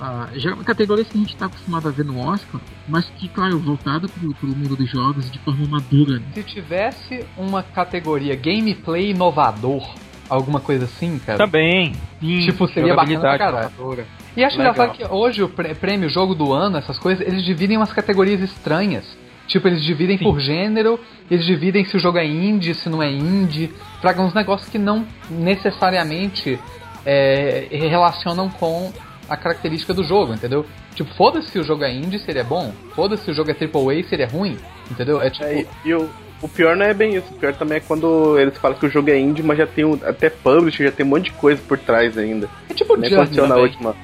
[0.00, 3.58] ah, já categorias que a gente está acostumado a ver no Oscar, mas que, claro,
[3.58, 6.18] voltada pro, pro mundo dos jogos de forma madura.
[6.18, 6.26] Né?
[6.34, 9.88] se tivesse uma categoria gameplay inovador,
[10.28, 11.38] alguma coisa assim, cara.
[11.38, 14.06] Também, sim, Tipo, seria bacana pra caralho.
[14.36, 14.72] E acho Legal.
[14.74, 18.40] engraçado que hoje o prê- prêmio Jogo do Ano, essas coisas, eles dividem umas categorias
[18.42, 19.04] estranhas.
[19.46, 20.24] Tipo, eles dividem Sim.
[20.24, 20.98] por gênero,
[21.30, 23.72] eles dividem se o jogo é indie, se não é indie.
[24.00, 26.58] Tragam uns negócios que não necessariamente
[27.04, 28.92] é, relacionam com
[29.28, 30.66] a característica do jogo, entendeu?
[30.94, 32.72] Tipo, foda-se se o jogo é indie, se ele é bom.
[32.94, 34.56] Foda-se se o jogo é AAA, se ele é ruim,
[34.90, 35.20] entendeu?
[35.20, 35.44] É tipo...
[35.44, 36.08] É, e o,
[36.42, 37.32] o pior não é bem isso.
[37.32, 39.84] O pior também é quando eles falam que o jogo é indie, mas já tem
[39.84, 42.48] um, até publisher, já tem um monte de coisa por trás ainda.
[42.68, 43.62] É tipo o Nem também.
[43.62, 43.94] última.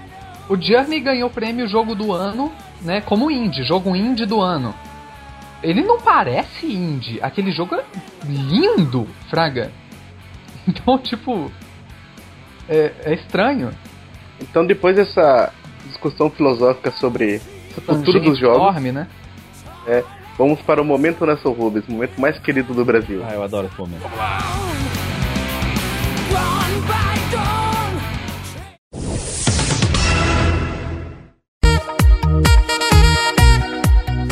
[0.53, 3.01] O Journey ganhou o prêmio Jogo do Ano, né?
[3.01, 4.75] Como indie, jogo indie do ano.
[5.63, 7.19] Ele não parece indie.
[7.23, 7.83] Aquele jogo é
[8.27, 9.73] lindo, Fraga.
[10.69, 11.51] Então, tipo.
[12.69, 13.71] É, é estranho.
[14.41, 15.53] Então depois dessa
[15.87, 18.59] discussão filosófica sobre Essa Futuro dos jogos.
[18.59, 19.09] enorme, né?
[20.39, 23.25] Vamos para o momento Nelson Rubens, o momento mais querido do Brasil.
[23.27, 24.03] Ah, eu adoro esse momento.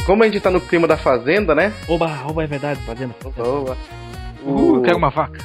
[0.07, 1.73] Como a gente tá no clima da fazenda, né?
[1.89, 3.15] Oba, oba, é verdade, fazendo.
[3.37, 3.77] Oba.
[4.43, 5.39] Uh, O, eu quero uma vaca.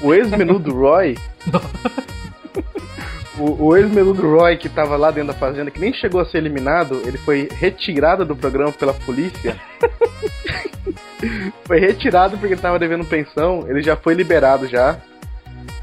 [0.00, 1.16] o ex-menu do Roy.
[3.38, 6.24] o o ex-menu do Roy, que tava lá dentro da fazenda, que nem chegou a
[6.24, 9.56] ser eliminado, ele foi retirado do programa pela polícia.
[11.64, 14.98] foi retirado porque ele tava devendo pensão, ele já foi liberado já.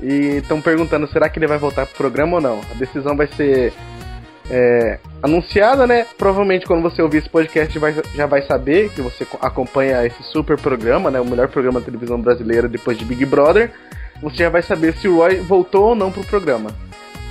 [0.01, 2.61] E estão perguntando, será que ele vai voltar pro programa ou não?
[2.71, 3.73] A decisão vai ser
[4.49, 6.05] é, anunciada, né?
[6.17, 10.21] Provavelmente quando você ouvir esse podcast vai- já vai saber que você co- acompanha esse
[10.23, 11.19] super programa, né?
[11.19, 13.71] O melhor programa de televisão brasileira depois de Big Brother.
[14.21, 16.71] Você já vai saber se o Roy voltou ou não pro programa.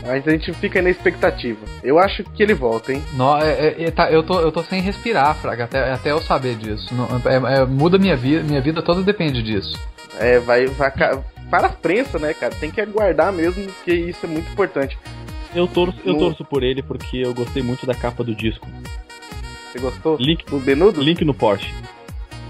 [0.06, 1.58] Mas a gente fica aí na expectativa.
[1.82, 3.02] Eu acho que ele volta, hein?
[3.14, 6.20] No, é- é- é- tá, eu, tô, eu tô sem respirar, Fraga, até, até eu
[6.20, 6.94] saber disso.
[6.94, 9.78] Não, é- é- muda minha vida, minha vida toda depende disso.
[10.18, 10.90] É, vai, vai
[11.50, 12.54] para as prensas, né, cara?
[12.54, 14.98] Tem que aguardar mesmo, porque isso é muito importante.
[15.54, 18.66] Eu torço, eu No- torço por ele porque eu gostei muito da capa do disco.
[19.72, 20.16] Você gostou?
[20.18, 21.00] Link, Do Benudo?
[21.02, 21.72] link no Porsche.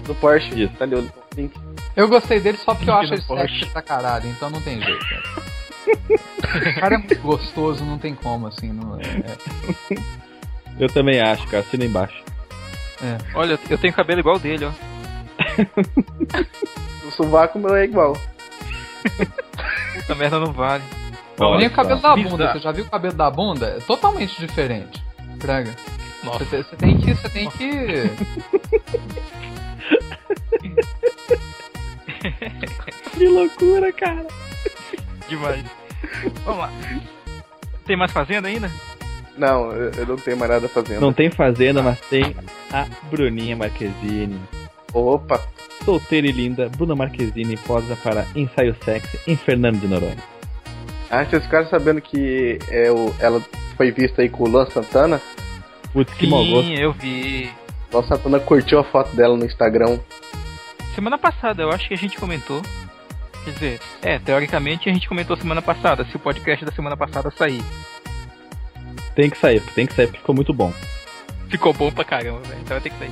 [0.05, 0.63] Do Porsche.
[0.63, 0.73] Isso.
[0.75, 1.53] Tá ali o link.
[1.95, 3.59] Eu gostei dele só porque eu Link acho no ele Porsche.
[3.59, 5.05] sexy pra caralho, então não tem jeito.
[5.05, 6.69] Cara.
[6.69, 8.71] o cara é muito gostoso, não tem como, assim.
[8.71, 9.99] Não, é, é-
[10.79, 11.63] Eu também acho, cara.
[11.63, 12.23] Assina embaixo.
[13.33, 14.71] Olha, eu tenho cabelo igual dele, ó.
[17.07, 18.15] O sovaco meu é igual.
[19.95, 20.83] Puta merda não vale.
[21.39, 22.29] Olha Nem o cabelo da Bizarro.
[22.37, 23.65] bunda, você já viu o cabelo da bunda?
[23.67, 25.03] É totalmente diferente.
[25.39, 25.73] Praga.
[26.23, 26.43] Nossa.
[26.45, 27.13] Você, você tem que.
[27.15, 28.09] Você tem que.
[33.11, 34.25] Que loucura, cara.
[35.27, 35.63] Demais.
[36.43, 36.71] Vamos lá.
[37.85, 38.69] Tem mais fazenda ainda?
[39.37, 41.01] Não, eu, eu não tenho mais nada fazendo.
[41.01, 42.35] Não tem fazenda, mas tem
[42.71, 44.39] a Bruninha Marquezine.
[44.93, 45.39] Opa,
[45.85, 50.17] Solteira e linda, Bruna Marquezine posa para ensaio sexy em Fernando de Noronha.
[51.09, 53.41] Ah, vocês ficaram sabendo que é, o, ela
[53.75, 55.21] foi vista aí com o Luan Santana?
[55.91, 56.67] Putz, que mau gosto.
[56.67, 57.49] Sim, eu vi.
[57.91, 59.99] Luan Santana curtiu a foto dela no Instagram.
[60.93, 62.61] Semana passada, eu acho que a gente comentou.
[63.43, 67.31] Quer dizer, é, teoricamente a gente comentou semana passada, se o podcast da semana passada
[67.31, 67.63] sair.
[69.15, 70.73] Tem que sair, porque tem que sair porque ficou muito bom.
[71.49, 72.61] Ficou bom pra caramba, velho.
[72.61, 73.11] Então vai ter que sair.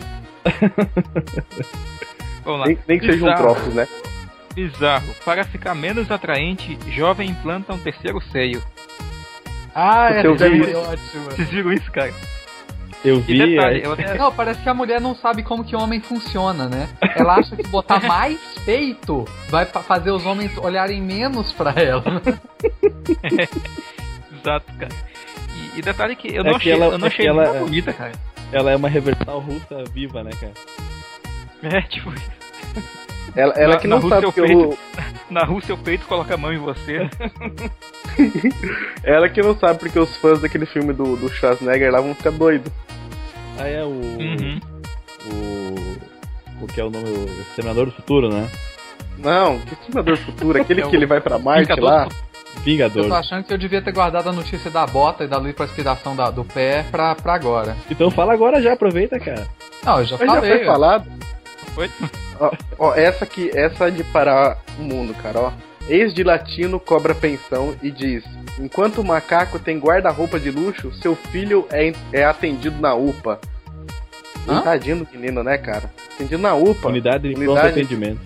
[2.46, 2.68] Vamos lá.
[2.68, 3.88] Nem, nem que seja um né?
[4.58, 5.14] Bizarro.
[5.24, 8.60] Para ficar menos atraente, jovem implanta um terceiro seio.
[9.76, 10.78] Ah, essa foi isso.
[10.80, 11.24] ótima.
[11.30, 12.12] Vocês viram isso, cara?
[13.06, 13.38] Eu vi.
[13.38, 14.16] detalhe, aí- eu até...
[14.18, 16.90] Não, parece que a mulher não sabe como que homem funciona, né?
[17.16, 22.04] Ela acha que botar mais peito vai fa- fazer os homens olharem menos pra ela.
[24.42, 24.92] Exato, cara.
[25.76, 27.28] E, e detalhe que eu É não que achei, ela- eu não é que achei
[27.28, 28.12] ela- bonita, cara.
[28.52, 30.54] Ela é uma reversal russa viva, né, cara?
[31.62, 32.12] É, tipo,
[33.36, 34.78] Ela, ela Na- que não sabe que o,
[35.30, 37.10] na Rússia o peito coloca a mão em você.
[39.04, 42.32] ela que não sabe porque os fãs daquele filme do, do Schwarzenegger lá vão ficar
[42.32, 42.72] doidos.
[43.60, 43.88] Ah, é o.
[43.90, 44.60] Uhum.
[45.26, 46.64] O.
[46.64, 47.08] O que é o nome?
[47.10, 48.50] O Senador do Futuro, né?
[49.20, 52.04] Não, que Exterminador Futuro, aquele É que ele vai pra Marte Vingador lá.
[52.06, 52.16] do
[52.56, 53.08] Eu Vingador.
[53.08, 56.32] tô achando que eu devia ter guardado a notícia da bota e da lipoaspiração da,
[56.32, 57.76] do pé pra, pra agora.
[57.90, 59.48] Então fala agora já, aproveita, cara.
[59.84, 60.58] Não, eu já Mas já falei.
[60.58, 60.72] foi ó.
[60.72, 61.12] falado.
[61.76, 61.92] Foi?
[62.40, 65.52] Ó, ó, essa aqui, essa é de parar o mundo, cara, ó.
[65.90, 68.24] Ex de latino cobra pensão e diz:
[68.60, 73.40] Enquanto o macaco tem guarda-roupa de luxo, seu filho é, é atendido na UPA.
[74.48, 74.62] Hã?
[74.62, 75.92] Tadinho do menino, né, cara?
[76.14, 76.90] Atendido na UPA.
[76.90, 78.22] Unidade de pronto Unidade- atendimento.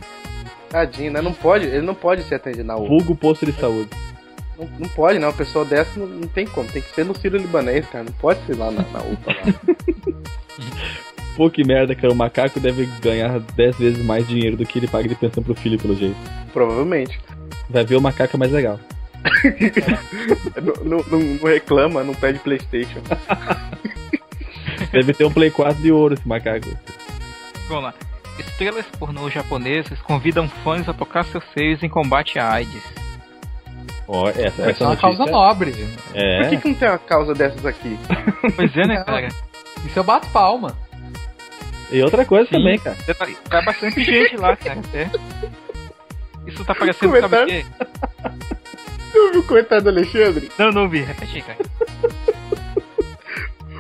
[0.69, 1.21] Tadinho, né?
[1.21, 2.87] Não pode, ele não pode ser atendido na UPA.
[2.87, 3.89] Vulgo posto de saúde.
[4.57, 5.27] Não, não pode, não.
[5.29, 6.67] Uma pessoa dessa não, não tem como.
[6.69, 8.05] Tem que ser no Ciro Libanês, cara.
[8.05, 9.31] Não pode ser lá na, na UPA.
[9.33, 10.10] Lá.
[11.35, 12.11] Pô, que merda, cara.
[12.11, 15.55] O macaco deve ganhar 10 vezes mais dinheiro do que ele paga de pensão pro
[15.55, 16.15] filho, pelo jeito.
[16.53, 17.19] Provavelmente.
[17.69, 18.79] Vai ver o macaco é mais legal.
[20.61, 21.05] não, não-
[21.39, 22.99] não- reclama, não pede Playstation.
[24.91, 26.67] Deve ter um Play 4 de ouro esse macaco.
[27.67, 27.93] Vamos lá.
[28.39, 32.83] Estrelas pornô japonesas convidam fãs a tocar seus seios em combate à AIDS.
[34.07, 35.71] Ó, essa, Essa essa é uma notícia- causa nobre.
[35.71, 36.55] Por que, É.
[36.57, 37.97] que não tem uma causa dessas aqui?
[38.55, 39.27] Pois é, né, cara?
[39.85, 40.75] Isso eu bato palma.
[41.91, 42.55] E outra coisa Sim.
[42.57, 42.95] também, cara.
[43.05, 44.79] Detalhe, Tá bastante gente lá, cara.
[44.93, 45.09] É.
[46.47, 47.65] Isso tá parecendo, sabe o quê?
[49.11, 50.49] Tu viu o comentário do Alexandre?
[50.57, 51.01] Não, não vi.
[51.01, 51.57] Repete cara.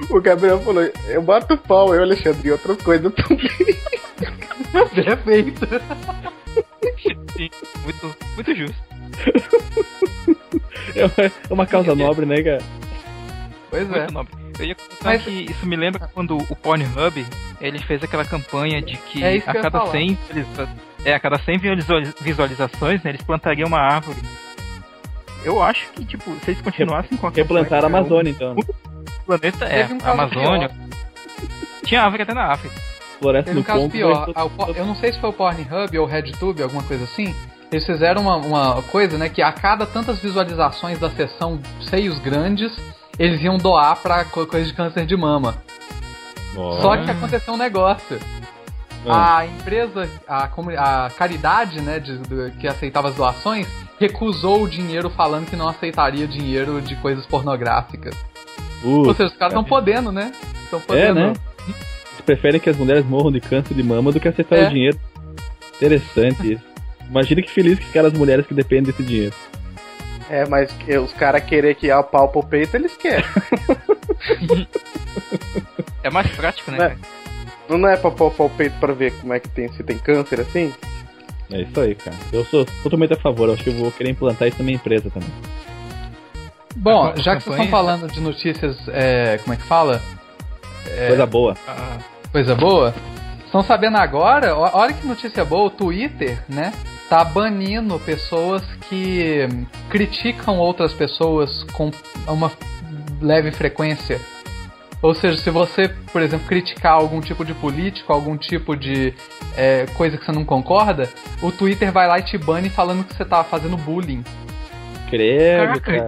[0.09, 3.47] O Gabriel falou: Eu bato pau, eu, Alexandre, e outras coisas também.
[4.93, 5.67] Perfeito.
[7.33, 7.49] Sim,
[7.83, 8.77] muito, muito justo.
[10.95, 11.13] É uma-
[11.49, 12.61] é uma causa nobre, né, cara?
[13.69, 13.99] Pois é.
[13.99, 14.33] Muito nobre.
[14.59, 17.25] Eu ia comentar Mas- que isso me lembra quando o Pornhub
[17.61, 19.91] ele fez aquela campanha de que É isso a que ia cada falar.
[19.91, 20.69] 100 visualiza-
[21.05, 24.19] é, a cada 100 visualiza- visualizações, né, eles plantariam uma árvore.
[25.43, 28.53] Eu acho que, tipo, se eles continuassem com a Replantar a Amazônia, então.
[28.53, 28.61] né?
[28.61, 30.69] O planeta é, um a Amazônia.
[31.85, 32.75] Tinha árvore até na África.
[33.19, 33.91] Floresta Teve um caso Congo.
[33.91, 34.25] pior.
[34.25, 37.03] vai- Ah, Por- Eu não sei se foi o Pornhub ou o RedTube, alguma coisa
[37.03, 37.35] assim.
[37.71, 39.29] Eles fizeram uma, uma coisa, né?
[39.29, 42.71] Que a cada tantas visualizações da sessão seios grandes,
[43.17, 45.55] eles iam doar pra co- coisa de câncer de mama.
[46.53, 48.19] Só que aconteceu um negócio.
[49.07, 49.37] Ah.
[49.39, 53.67] A empresa, a, a caridade, né, de- do- que aceitava as doações,
[53.99, 58.15] recusou o dinheiro falando que não aceitaria dinheiro de coisas pornográficas.
[58.83, 60.31] Uh, Ou seja, os caras estão podendo, né?
[60.63, 61.19] Estão é, podendo.
[61.19, 61.33] né?
[61.67, 64.67] Eles preferem que as mulheres morram de câncer de mama do que aceitar É.
[64.67, 64.99] o dinheiro.
[65.75, 66.63] Interessante isso.
[67.09, 69.33] Imagina que feliz que ficaram as mulheres que dependem desse dinheiro.
[70.29, 73.25] É, mas os caras querer que apalpa o peito, eles querem.
[76.03, 76.79] É mais prático, né, É.
[76.89, 76.97] cara?
[77.69, 80.41] Não é pra palpar o peito pra ver como é que tem, se tem câncer
[80.41, 80.73] assim?
[81.51, 82.15] É isso aí, cara.
[82.31, 84.75] Eu sou totalmente a favor, eu acho que eu vou querer implantar isso na minha
[84.75, 85.29] empresa também.
[86.75, 90.01] Bom, A já que vocês estão falando de notícias, é, como é que fala?
[91.07, 91.55] Coisa boa.
[91.67, 91.97] Ah,
[92.31, 92.93] Coisa boa.
[93.45, 94.55] Estão sabendo agora?
[94.55, 96.73] Olha que notícia boa, o Twitter, né?
[97.09, 99.45] Tá banindo pessoas que
[99.89, 101.91] criticam outras pessoas com
[102.27, 102.49] uma
[103.21, 104.19] leve frequência.
[105.01, 109.13] Ou seja, se você, por exemplo, criticar algum tipo de político, algum tipo de
[109.57, 111.09] é, coisa que você não concorda,
[111.41, 114.23] o Twitter vai lá e te bane falando que você tá fazendo bullying.
[115.09, 116.07] Credo, Caraca,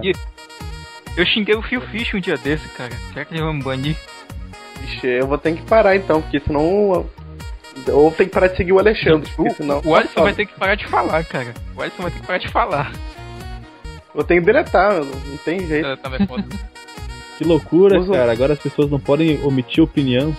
[1.16, 2.92] eu xinguei o Phil Fish um dia desse, cara.
[3.12, 3.96] Será que ele vai me banir?
[4.84, 7.06] Ixi, eu vou ter que parar então, porque senão.
[7.88, 9.82] Ou tem que parar de seguir o Alexandre, porque senão.
[9.84, 11.52] O Alisson vai ter que parar de falar, cara.
[11.76, 12.92] O Alisson vai ter que parar de falar.
[14.14, 15.88] Eu tenho que deletar, não tem jeito.
[15.88, 16.44] É, também foda.
[17.38, 18.32] Que loucura, cara.
[18.32, 20.36] Agora as pessoas não podem omitir opinião.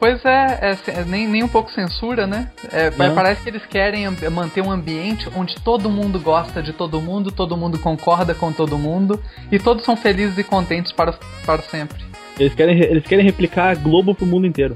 [0.00, 2.50] Pois é, é é nem, nem um pouco censura, né?
[2.72, 7.30] É, parece que eles querem manter um ambiente onde todo mundo gosta de todo mundo,
[7.30, 9.22] todo mundo concorda com todo mundo
[9.52, 11.12] e todos são felizes e contentes para,
[11.44, 12.02] para sempre.
[12.38, 14.74] Eles querem, eles querem replicar a Globo pro mundo inteiro.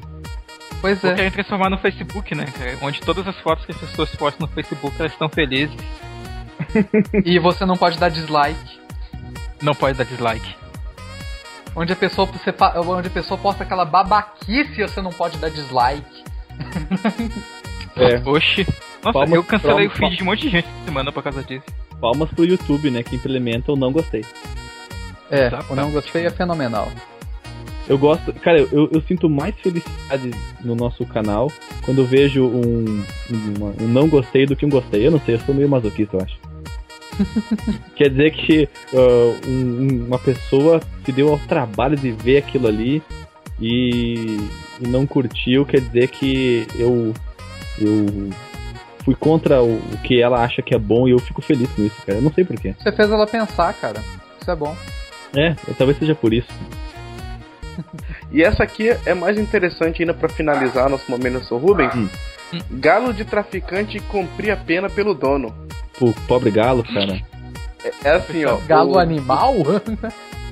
[0.83, 1.15] Pois Ou é.
[1.15, 2.77] querem transformar no Facebook, né, cara?
[2.83, 5.75] Onde todas as fotos que as pessoas postam no Facebook, elas estão felizes.
[7.25, 8.79] E você não pode dar dislike.
[9.63, 10.64] Não pode dar dislike.
[11.77, 15.51] Onde a pessoa, você, fa- onde a pessoa posta aquela babaquice, você não pode dar
[15.51, 16.25] dislike.
[17.97, 18.17] É.
[18.29, 18.67] Oxi.
[19.05, 21.23] Nossa, Palmas- eu cancelei palmas- o feed de um monte de gente essa semana por
[21.23, 21.65] causa disso.
[22.01, 23.05] Palmas pro YouTube, né?
[23.05, 24.25] Que implementa o não gostei.
[25.31, 25.73] É, Exatamente.
[25.73, 26.89] o não gostei é fenomenal.
[27.89, 28.33] Eu gosto.
[28.33, 30.33] Cara, eu, eu, sinto mais felicidade
[30.65, 31.53] no nosso canal
[31.85, 33.05] quando eu vejo um,
[33.57, 35.07] uma- um não gostei do que um gostei.
[35.07, 36.37] Eu não sei, eu sou meio masoquista, eu acho.
[37.97, 39.51] Quer dizer que ah, um-
[39.83, 43.03] um- uma pessoa se deu ao trabalho de ver aquilo ali
[43.61, 44.39] e,
[44.81, 47.15] e não curtiu, quer dizer que eu,
[47.81, 48.31] eu
[49.05, 51.83] fui contra o, o que ela acha que é bom e eu fico feliz com
[51.85, 52.19] isso, cara.
[52.19, 52.75] Eu não sei porquê.
[52.79, 54.03] Você fez ela pensar, cara.
[54.41, 54.77] Isso é bom.
[55.35, 56.49] É, talvez seja por isso.
[58.31, 61.95] E essa aqui é mais interessante ainda pra finalizar nosso momento, eu sou Rubens.
[61.95, 62.09] Hum.
[62.73, 65.53] Galo de traficante cumprir a pena pelo dono.
[65.99, 67.21] Pô, pobre galo, cara.
[67.85, 68.57] É, é assim, ó.
[68.67, 69.55] Galo o, animal?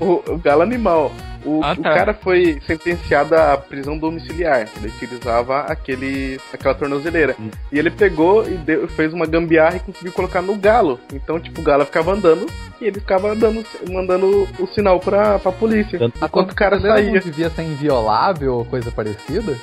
[0.01, 1.11] O, o galo animal.
[1.45, 1.93] O, Ah, o tá.
[1.95, 4.69] cara foi sentenciado à prisão domiciliar.
[4.77, 7.35] Ele utilizava aquele, aquela tornozeleira.
[7.41, 7.51] Hum.
[7.73, 11.01] E ele pegou e deu- fez uma gambiarra e conseguiu colocar no galo.
[11.13, 12.47] Então, tipo, o galo ficava andando
[12.81, 15.99] e ele ficava dando, mandando o sinal pra, pra polícia.
[15.99, 17.07] Tanto- Enquanto o cara saía.
[17.13, 19.57] não devia ser inviolável ou coisa parecida?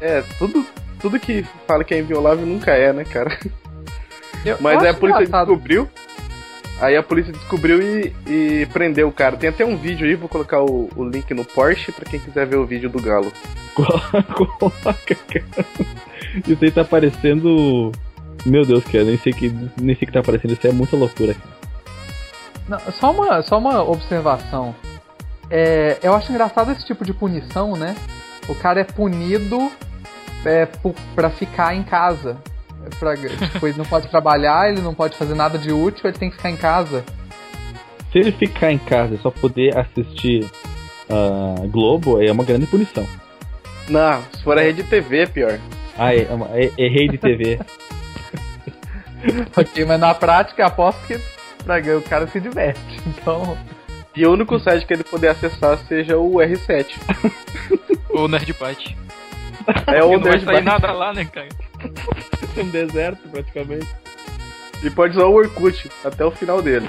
[0.00, 0.66] É, tudo,
[1.00, 3.30] tudo que fala que é inviolável nunca é, né, cara?
[4.44, 5.46] Eu- Mas aí a polícia engraçado.
[5.48, 5.88] descobriu.
[6.80, 9.36] Aí a polícia descobriu e, e prendeu o cara.
[9.36, 12.46] Tem até um vídeo aí, vou colocar o, o link no Porsche pra quem quiser
[12.46, 13.32] ver o vídeo do galo.
[13.74, 15.66] Coloca, cara.
[16.46, 17.92] Isso aí tá parecendo.
[18.44, 19.48] Meu Deus, cara, nem sei que
[19.80, 20.52] nem sei que tá aparecendo.
[20.52, 21.56] Isso é muita loucura, cara.
[22.68, 24.74] Não, só, uma, só uma observação.
[25.48, 27.96] É, eu acho engraçado esse tipo de punição, né?
[28.48, 29.70] O cara é punido
[30.44, 32.36] é, por, pra ficar em casa.
[32.86, 36.16] É Pra, tipo, ele não pode trabalhar, ele não pode fazer nada de útil, ele
[36.18, 37.04] tem que ficar em casa.
[38.12, 40.48] Se ele ficar em casa e só poder assistir
[41.10, 43.06] a Globo, é uma grande punição.
[43.88, 45.58] Não, se for a rede TV é pior.
[45.98, 47.58] Ah, é, é é- errei de TV.
[49.56, 51.18] ok, mas na prática aposto que
[51.64, 53.00] pra, o cara se diverte.
[53.06, 53.56] Então.
[54.14, 56.86] E o único site que ele poder acessar seja o R7.
[58.10, 58.96] Ou Nerdbyte.
[59.88, 60.64] É o não vai sair Nerdbyte.
[60.64, 61.48] nada lá, né, cara?
[62.58, 63.88] um deserto, praticamente.
[64.82, 66.88] E pode usar o Orkut até o final dele.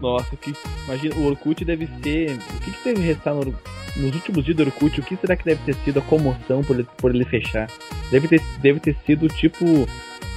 [0.00, 0.52] Nossa, que.
[0.84, 2.32] Imagina, o Orkut deve ser.
[2.32, 3.54] O que, que deve restar no
[3.96, 5.00] nos últimos dias do Orkut?
[5.00, 7.68] O que será que deve ter sido a comoção por ele, por ele fechar?
[8.10, 9.88] Deve ter, deve ter sido tipo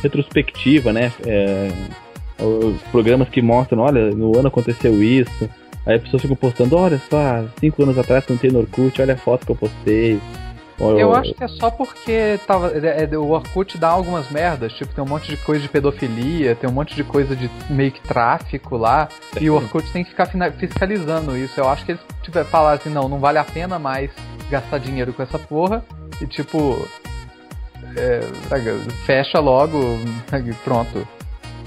[0.01, 1.11] retrospectiva, né?
[1.25, 1.69] É,
[2.91, 5.49] programas que mostram, olha, no ano aconteceu isso.
[5.85, 9.13] Aí as pessoas ficam postando, olha só, cinco anos atrás não tem no Orkut, olha
[9.13, 10.19] a foto que eu postei.
[10.77, 14.93] Eu acho que é só porque tava, é- é- o Orkut dá algumas merdas, tipo,
[14.93, 18.01] tem um monte de coisa de pedofilia, tem um monte de coisa de meio que
[18.01, 19.07] tráfico lá,
[19.39, 21.57] e o Orkut tem que ficar fiscalizando isso.
[21.59, 24.11] Eu acho que eles tiver, falaram assim, não, não vale a pena mais
[24.49, 25.83] gastar dinheiro com essa porra,
[26.21, 26.85] e tipo,
[27.95, 28.19] é,
[29.05, 29.79] fecha logo,
[30.65, 31.07] pronto.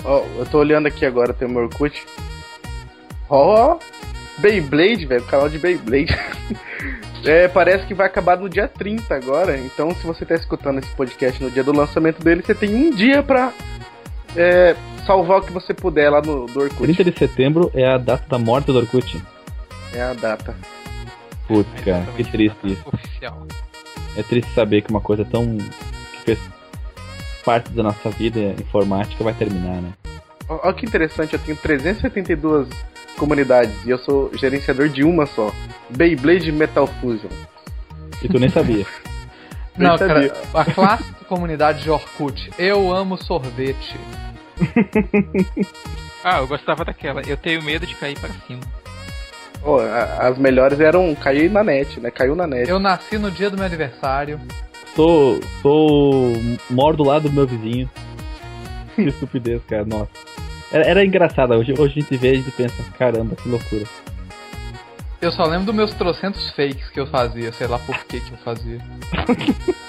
[0.05, 2.05] Ó, eu tô olhando aqui agora, tem o meu Orkut.
[3.31, 3.79] Ó, ó,
[4.39, 6.15] Beyblade, velho, canal de Beyblade.
[7.25, 9.57] É, parece que vai acabar no dia 30 agora.
[9.59, 12.91] Então, se você tá escutando esse podcast no dia do lançamento dele, você tem um
[12.95, 13.53] dia pra
[14.37, 16.83] é, salvar o que você puder lá no do Orkut.
[16.83, 19.23] 30 de setembro é a data da morte do Orkut.
[19.95, 20.55] É a data.
[21.47, 22.83] Putz, cara, que triste isso.
[22.87, 23.47] Oficial.
[24.17, 25.57] É triste saber que uma coisa tão.
[25.57, 26.39] que fez
[27.45, 29.93] parte da nossa vida informática vai terminar, né?
[30.49, 32.69] Olha que interessante, eu tenho 372
[33.19, 35.53] comunidades e eu sou gerenciador de uma só.
[35.91, 37.29] Beyblade Metal Fusion.
[38.23, 38.87] E tu nem sabia.
[39.77, 40.31] Nem Não, sabia.
[40.31, 42.51] cara, a clássica comunidade de Orkut.
[42.59, 43.97] Eu amo sorvete.
[46.25, 47.23] Ah, eu gostava daquela.
[47.23, 48.61] Eu tenho medo de cair para cima.
[49.63, 52.11] Ó, a- as melhores eram cair na net, né?
[52.11, 52.69] Caiu na net.
[52.69, 54.41] Eu nasci no dia do meu aniversário.
[54.97, 55.41] sou.
[55.63, 56.33] sou.
[56.69, 57.89] moro do lado do meu vizinho.
[58.97, 60.11] Que estupidez, cara, nossa.
[60.71, 63.85] Era, era engraçado, hoje, hoje a gente vê e pensa, caramba, que loucura.
[65.21, 67.53] Eu só lembro dos meus trocentos fakes que eu fazia.
[67.53, 68.79] Sei lá por que que eu fazia.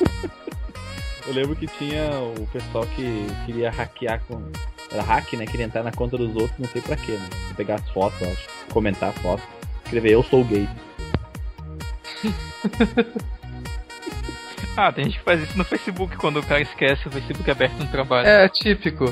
[1.27, 4.41] Eu lembro que tinha o pessoal que queria hackear com.
[4.91, 5.45] Era hack, né?
[5.45, 7.29] Queria entrar na conta dos outros, não sei pra quê, né?
[7.55, 8.47] Pegar as fotos, acho.
[8.73, 9.43] Comentar a foto.
[9.83, 10.67] Escrever eu sou gay.
[14.77, 17.73] Ah, tem gente que faz isso no Facebook quando o cara esquece o Facebook aberto
[17.79, 18.27] no trabalho.
[18.27, 19.05] É típico.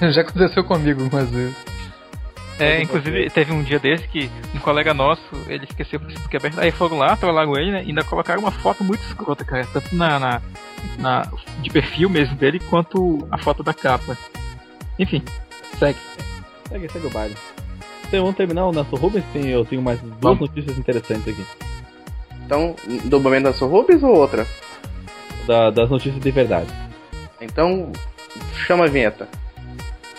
[0.00, 0.12] É.
[0.12, 1.56] Já aconteceu comigo algumas vezes.
[2.60, 6.60] É, inclusive teve um dia desse que um colega nosso, ele esqueceu o Facebook aberto,
[6.60, 7.82] aí foram lá, trollaram ele, né?
[7.82, 9.66] E ainda colocaram uma foto muito escrota, cara.
[9.72, 10.42] Tanto na, na,
[10.98, 11.28] na-
[11.60, 14.16] de perfil mesmo dele, quanto a foto da capa.
[14.98, 15.22] Enfim,
[15.78, 15.98] segue.
[16.68, 17.34] Segue, segue o baile.
[18.06, 19.24] Então vamos terminar o nosso Rubens?
[19.32, 20.40] Tem, eu tenho mais duas Vamos.
[20.40, 21.44] notícias interessantes aqui.
[22.46, 22.74] Então,
[23.04, 24.46] do momento da Rubens ou outra?
[25.46, 26.68] Da- das notícias de verdade.
[27.40, 27.90] Então,
[28.66, 29.28] chama a vinheta.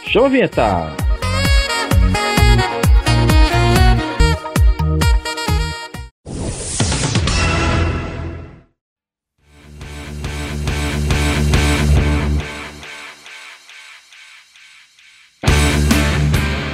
[0.05, 0.63] Chama a vinheta!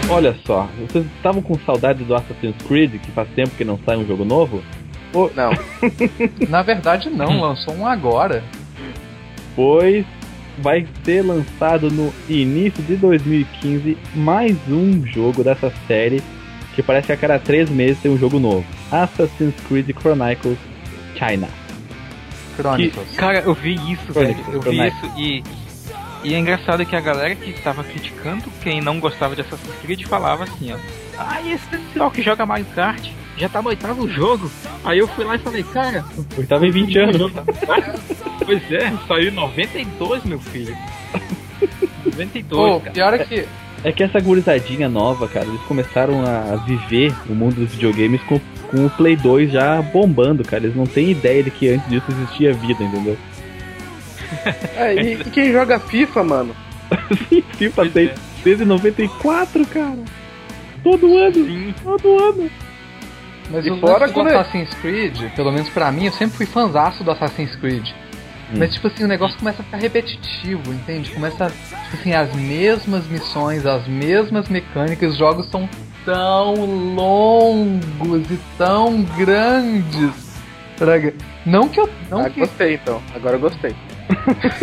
[0.09, 3.95] Olha só, vocês estavam com saudade do Assassin's Creed, que faz tempo que não sai
[3.95, 4.61] um jogo novo?
[5.13, 5.51] Não,
[6.49, 7.41] Na verdade, não.
[7.41, 8.43] Lançou um agora.
[9.55, 10.05] Pois
[10.61, 16.21] vai ser lançado no início de 2015 mais um jogo dessa série
[16.75, 18.65] que parece que a cada três meses tem um jogo novo.
[18.91, 20.57] Assassin's Creed Chronicles
[21.15, 21.47] China.
[22.55, 23.15] Chronicles.
[23.15, 24.33] Cara, eu vi isso, velho.
[24.35, 25.43] Chronicles, Eu vi isso e.
[26.21, 30.05] E é engraçado que a galera que estava criticando quem não gostava de Assassin's Creed
[30.05, 30.77] falava assim, ó.
[31.17, 33.09] Ah, esse pessoal que joga Mario Kart
[33.39, 34.51] já tá no oitavo jogo.
[34.83, 36.03] Aí eu fui lá e falei, cara,
[36.37, 37.31] Eu tava em 20 anos.
[38.45, 40.75] pois é, saiu em 92, meu filho.
[42.05, 42.91] 92, Pô, cara.
[42.91, 43.45] pior é que
[43.83, 48.39] É que essa gurizadinha nova, cara, eles começaram a viver o mundo dos videogames com,
[48.69, 50.63] com o Play 2 já bombando, cara.
[50.63, 53.17] Eles não têm ideia de que antes disso existia vida, entendeu?
[54.75, 56.55] É, e, e quem joga FIFA, mano?
[57.57, 58.15] FIFA Pois tem é.
[58.43, 59.97] desde 94, cara.
[60.83, 61.73] Todo ano, Sim.
[61.83, 62.49] todo ano.
[63.49, 66.11] Mas E o fora lance do quando é- Assassin's Creed, pelo menos pra mim, eu
[66.11, 67.87] sempre fui fanzaço do Assassin's Creed.
[68.51, 71.11] Mas, tipo assim, o negócio começa a ficar repetitivo, entende?
[71.11, 75.69] Começa, tipo assim, as mesmas missões, as mesmas mecânicas, os jogos são
[76.03, 76.55] tão
[76.95, 80.29] longos e tão grandes.
[81.45, 81.89] Não que eu.
[82.09, 82.39] Não Ah, que.
[82.39, 83.01] gostei então.
[83.13, 83.75] Agora eu gostei.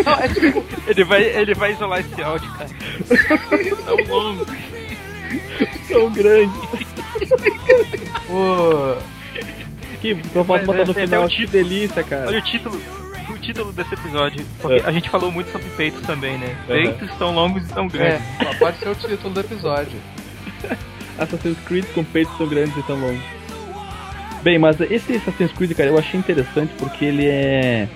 [0.04, 0.64] Não, é tipo.
[0.88, 2.70] Ele vai, ele vai isolar esse áudio, cara.
[3.84, 4.46] Tão longo.
[5.88, 6.52] Tão grande.
[8.30, 8.96] o-
[10.00, 11.06] Que eu posso Mas botar é, no final.
[11.06, 12.26] até o Que delícia, cara.
[12.28, 12.80] Olha o título,
[13.30, 14.44] o título desse episódio.
[14.60, 14.86] Porque É.
[14.86, 16.54] a gente falou muito sobre peitos também, né?
[16.66, 18.58] Peitos tão longos e tão É, grandes.
[18.58, 19.98] pode ser o título do episódio.
[21.18, 23.22] Assassin's Creed com peitos tão grandes e tão longos.
[24.42, 27.88] Bem, mas esse Assassin's Creed, cara, eu achei interessante porque ele é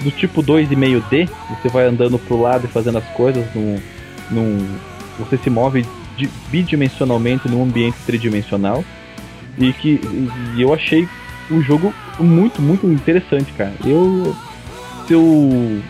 [0.00, 1.28] do tipo 2,5D.
[1.50, 3.78] Você vai andando pro lado e fazendo as coisas num.
[4.30, 4.78] num
[5.18, 5.86] você se move
[6.50, 8.84] bidimensionalmente num ambiente tridimensional.
[9.58, 10.00] E que
[10.56, 11.06] e eu achei
[11.50, 13.72] o jogo muito, muito interessante, cara.
[13.84, 14.34] Eu.
[15.06, 15.82] Se eu.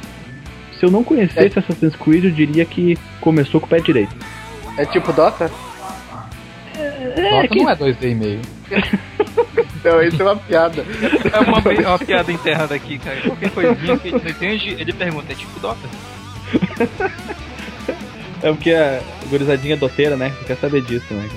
[0.79, 4.15] Se eu não conhecesse Assassin's Creed, eu diria que começou com o pé direito.
[4.77, 5.49] É tipo Dota?
[7.31, 8.39] Nota que- não é 2D5.
[9.77, 10.85] Então, isso é uma piada.
[11.33, 13.21] É uma, uma piada interna daqui, cara.
[13.21, 15.89] Qualquer coisinha que a gente não entende, ele pergunta, é tipo Dota?
[18.43, 20.33] É porque a gurizadinha doteira, né?
[20.47, 21.29] Quer saber disso, né?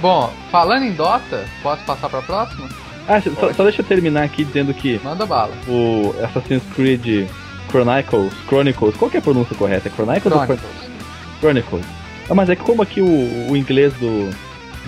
[0.00, 2.68] Bom, falando em Dota, posso passar pra próxima?
[3.08, 5.52] Ah, só, só deixa eu terminar aqui dizendo que Manda bala.
[5.66, 7.26] o Assassin's Creed
[7.70, 9.88] Chronicles, Chronicles, qual que é a pronúncia correta?
[9.88, 10.70] É Chronicles ou Chronicles.
[10.70, 11.84] Chron- Chronicles?
[12.30, 14.30] Ah, mas é que como aqui o, o inglês do,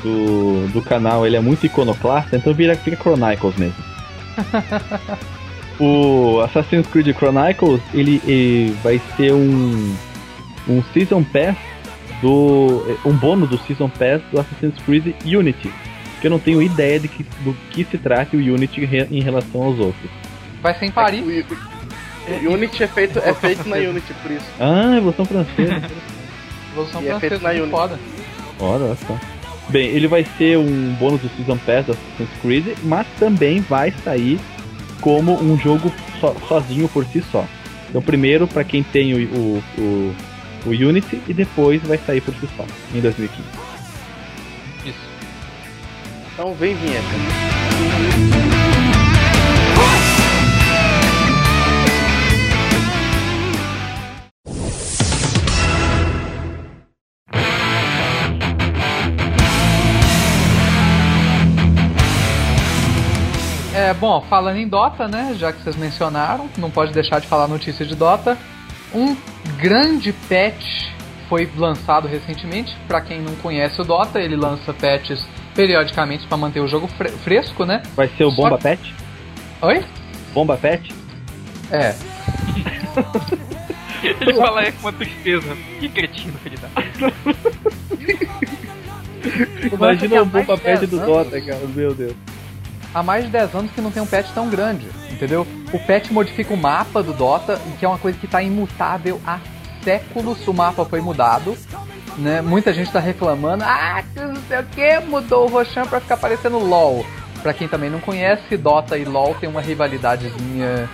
[0.02, 3.74] do, do canal ele é muito iconoclasta, então vira, fica Chronicles mesmo.
[5.80, 9.94] o Assassin's Creed Chronicles, ele, eh, vai ser um,
[10.70, 11.56] um Season Pass
[12.22, 12.84] do.
[12.88, 15.70] eh, um bônus do Season Pass do Assassin's Creed Unity.
[16.20, 19.22] Que eu não tenho ideia de que, do que se trata o Unity re- em
[19.22, 20.10] relação aos outros.
[20.62, 21.22] Vai ser em Paris.
[21.22, 24.44] O, Unity é feito, é feito na Unity, por isso.
[24.60, 25.82] Ah, evolução francesa.
[26.72, 27.70] Evolução E é feito francesa, na muito Unity.
[27.70, 27.98] foda.
[28.60, 29.18] Olha só.
[29.70, 33.90] Bem, ele vai ser um bônus do Season Pass da Assassin's Creed, mas também vai
[34.04, 34.38] sair
[35.00, 35.90] como um jogo
[36.20, 37.46] so- sozinho por si só.
[37.88, 40.14] Então, primeiro para quem tem o, o, o,
[40.66, 43.42] o Unity e depois vai sair por si só, em 2015.
[44.84, 44.98] Isso.
[46.32, 47.06] Então vem vinheta.
[63.72, 67.48] É, bom, falando em Dota, né, já que vocês mencionaram, não pode deixar de falar
[67.48, 68.36] notícia de Dota.
[68.94, 69.16] Um
[69.58, 70.88] grande patch
[71.28, 72.76] foi lançado recentemente.
[72.88, 75.24] Pra quem não conhece o Dota, ele lança patches
[75.54, 77.82] periodicamente pra manter o jogo fre- fresco, né?
[77.94, 78.94] Vai ser o Só- Bomba Pet?
[79.62, 79.84] Oi?
[80.32, 80.92] Bomba Pet?
[81.70, 81.94] É.
[84.02, 85.56] Ele fala aí com uma tristeza.
[85.78, 86.68] Que cretino que ele dá.
[89.72, 91.06] Imagina o Bomba 10 do anos.
[91.06, 92.14] Dota, cara, meu Deus.
[92.94, 95.46] Há mais de 10 anos que não tem um patch tão grande, entendeu?
[95.72, 99.38] O patch modifica o mapa do Dota, que é uma coisa que está imutável há
[99.82, 100.46] séculos.
[100.46, 101.56] O mapa foi mudado,
[102.18, 102.40] né?
[102.40, 106.16] Muita gente está reclamando, ah, que não sei o que, mudou o Roshan para ficar
[106.16, 107.04] parecendo LoL.
[107.42, 110.88] Pra quem também não conhece, Dota e LoL tem uma rivalidadezinha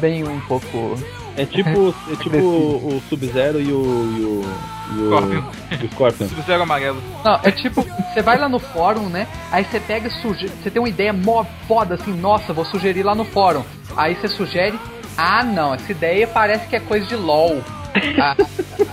[0.00, 0.98] bem um pouco.
[1.36, 3.82] É tipo, é tipo o, o Sub-Zero e o.
[4.16, 5.42] E o, e o, Scorpion.
[5.70, 6.28] o Scorpion.
[6.28, 7.02] Sub-Zero amarelo.
[7.24, 9.26] Não, é tipo, você vai lá no fórum, né?
[9.50, 10.52] Aí você pega e sugere.
[10.62, 13.64] Você tem uma ideia mó foda assim, nossa, vou sugerir lá no fórum.
[13.96, 14.78] Aí você sugere,
[15.16, 17.62] ah não, essa ideia parece que é coisa de LOL.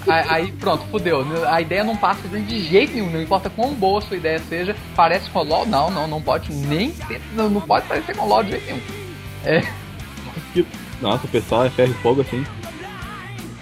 [0.08, 1.26] Ah, aí pronto, fudeu.
[1.48, 4.76] A ideia não passa de jeito nenhum, não importa quão boa a sua ideia seja,
[4.96, 5.66] parece com LOL.
[5.66, 8.82] Não, não, não pode nem ter, não, não pode parecer com LOL de jeito nenhum.
[9.43, 9.64] É,
[11.02, 12.46] Nossa, o pessoal é ferro e fogo assim.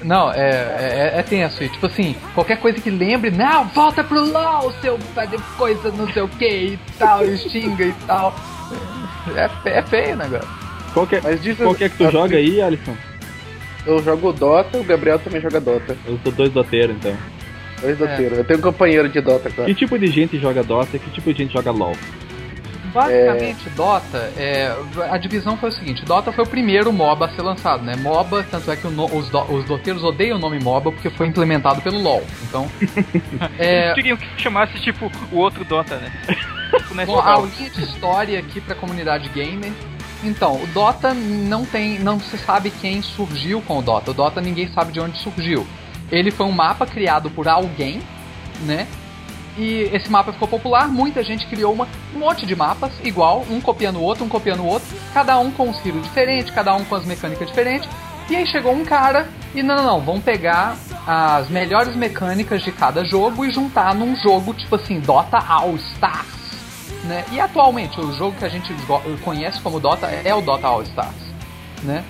[0.04, 1.64] Não, é, é, é tenso.
[1.64, 6.12] E, tipo assim, qualquer coisa que lembre, não, volta pro LOL, seu fazer coisa não
[6.12, 8.36] sei o que e tal, e xinga e tal.
[9.36, 10.50] É, é feio o negócio.
[10.94, 12.96] Qual que é, Mas diz qual que, é que tu joga aí, Alisson?
[13.86, 15.98] Eu jogo Dota, o Gabriel também joga Dota.
[16.06, 17.16] Eu sou dois doteiros, então.
[17.82, 18.38] Dois doteiros.
[18.38, 19.68] Eu tenho um companheiro de Dota agora.
[19.68, 21.96] Que tipo de gente joga Dota e que tipo de gente joga LoL?
[22.94, 24.76] Basicamente, Dota, é,
[25.10, 27.96] a divisão foi o seguinte: Dota foi o primeiro MOBA a ser lançado, né?
[27.96, 31.28] MOBA, tanto é que no- os, do- os doteiros odeiam o nome MOBA porque foi
[31.28, 32.24] implementado pelo LoL.
[32.44, 32.68] Então,
[33.58, 36.12] é, Queriam que chamasse tipo o outro Dota, né?
[37.06, 39.72] Bom, a aulinha de história aqui pra comunidade gamer.
[40.24, 44.12] Então, o Dota não tem, não se sabe quem surgiu com o Dota.
[44.12, 45.68] O Dota ninguém sabe de onde surgiu.
[46.12, 48.02] Ele foi um mapa criado por alguém,
[48.62, 48.88] né?
[49.58, 53.62] E esse mapa ficou popular, muita gente criou uma, um monte de mapas igual, um
[53.62, 56.84] copiando o outro, um copiando o outro, cada um com um estilo diferente, cada um
[56.84, 57.88] com as mecânicas diferentes.
[58.30, 60.76] E aí chegou um cara e não, não, não, vamos pegar
[61.06, 66.34] as melhores mecânicas de cada jogo e juntar num jogo tipo assim, Dota All Stars
[67.04, 67.26] né?
[67.32, 68.74] E atualmente o jogo que a gente
[69.24, 71.14] conhece como Dota é o Dota All Stars,
[71.84, 72.04] né?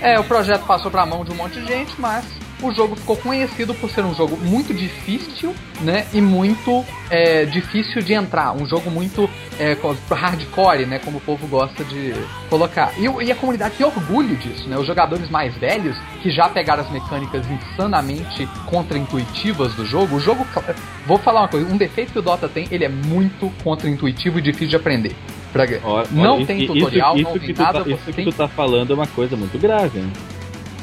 [0.00, 2.24] É, o projeto passou pra mão de um monte de gente, mas
[2.62, 6.06] o jogo ficou conhecido por ser um jogo muito difícil, né?
[6.12, 8.52] E muito é, difícil de entrar.
[8.52, 10.98] Um jogo muito é, co- hardcore, né?
[10.98, 12.14] Como o povo gosta de
[12.48, 12.92] colocar.
[12.98, 14.78] E, e a comunidade tem orgulho disso, né?
[14.78, 20.16] Os jogadores mais velhos, que já pegaram as mecânicas insanamente contra-intuitivas do jogo.
[20.16, 20.46] O jogo,
[21.06, 24.42] vou falar uma coisa, um defeito que o Dota tem, ele é muito contra-intuitivo e
[24.42, 25.14] difícil de aprender.
[25.52, 28.12] Pra- Ó, não ó, tem isso- tutorial, isso, não isso tem nada, tá, Isso que
[28.12, 30.10] tem tu tá falando é uma coisa muito grave, né?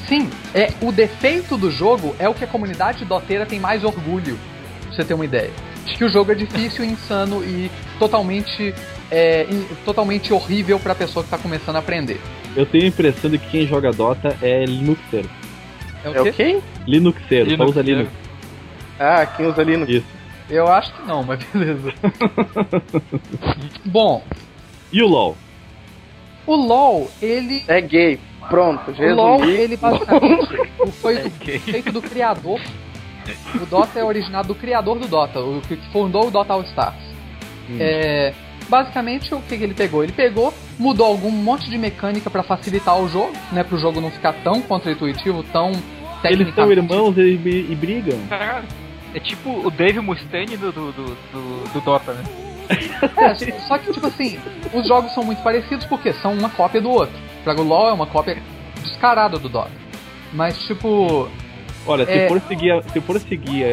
[0.09, 4.37] Sim, é o defeito do jogo é o que a comunidade doteira tem mais orgulho,
[4.83, 5.51] pra você ter uma ideia.
[5.85, 8.73] De que o jogo é difícil, insano e totalmente
[9.11, 12.19] é, in- totalmente horrível pra pessoa que tá começando a aprender.
[12.55, 15.29] Eu tenho a impressão de que quem joga Dota é Linuxero.
[16.03, 16.59] É o É quê?
[16.87, 17.81] Linuxero, só usa.
[17.81, 18.09] Linux.
[18.99, 19.91] Ah, quem usa Linux.
[19.91, 20.05] Isso.
[20.49, 21.93] Eu acho que não, mas beleza.
[23.85, 24.23] Bom,
[24.91, 25.37] E o LoL?
[26.47, 28.19] o LoL, ele É gay.
[28.49, 30.57] Pronto, o LoL, ele basicamente
[31.01, 31.59] foi É do- gay.
[31.59, 32.59] feito do criador.
[33.61, 36.95] O Dota é originado do criador do Dota, o que fundou o Dota All Stars.
[37.79, 38.33] É,
[38.67, 40.03] basicamente, o que, que ele pegou?
[40.03, 43.63] Ele pegou, mudou algum monte de mecânica pra facilitar o jogo, né?
[43.63, 45.71] Pro jogo não ficar tão contra-intuitivo, tão
[46.23, 48.17] Eles são irmãos e, e- e brigam.
[48.27, 48.65] Caralho.
[49.13, 52.23] É tipo o Dave Mustaine do, do, do, do- do Dota, né?
[53.17, 54.39] É, só que, tipo assim,
[54.73, 57.15] os jogos são muito parecidos porque são uma cópia do outro.
[57.43, 58.41] Dragon LoL é uma cópia
[58.83, 59.71] descarada do Dota.
[60.33, 61.27] Mas, tipo,
[61.87, 62.27] Olha, se É.
[62.27, 63.63] for seguir, a, se for seguir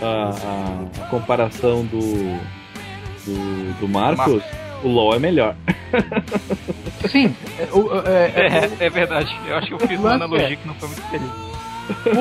[0.00, 2.00] a, a- a comparação do,
[3.24, 4.42] do, do Marcos,
[4.82, 5.54] O LoL é melhor.
[7.08, 9.32] Sim, é, o- é- é- É, é verdade.
[9.46, 11.30] Eu acho que eu fiz uma analogia é- que não foi muito feliz.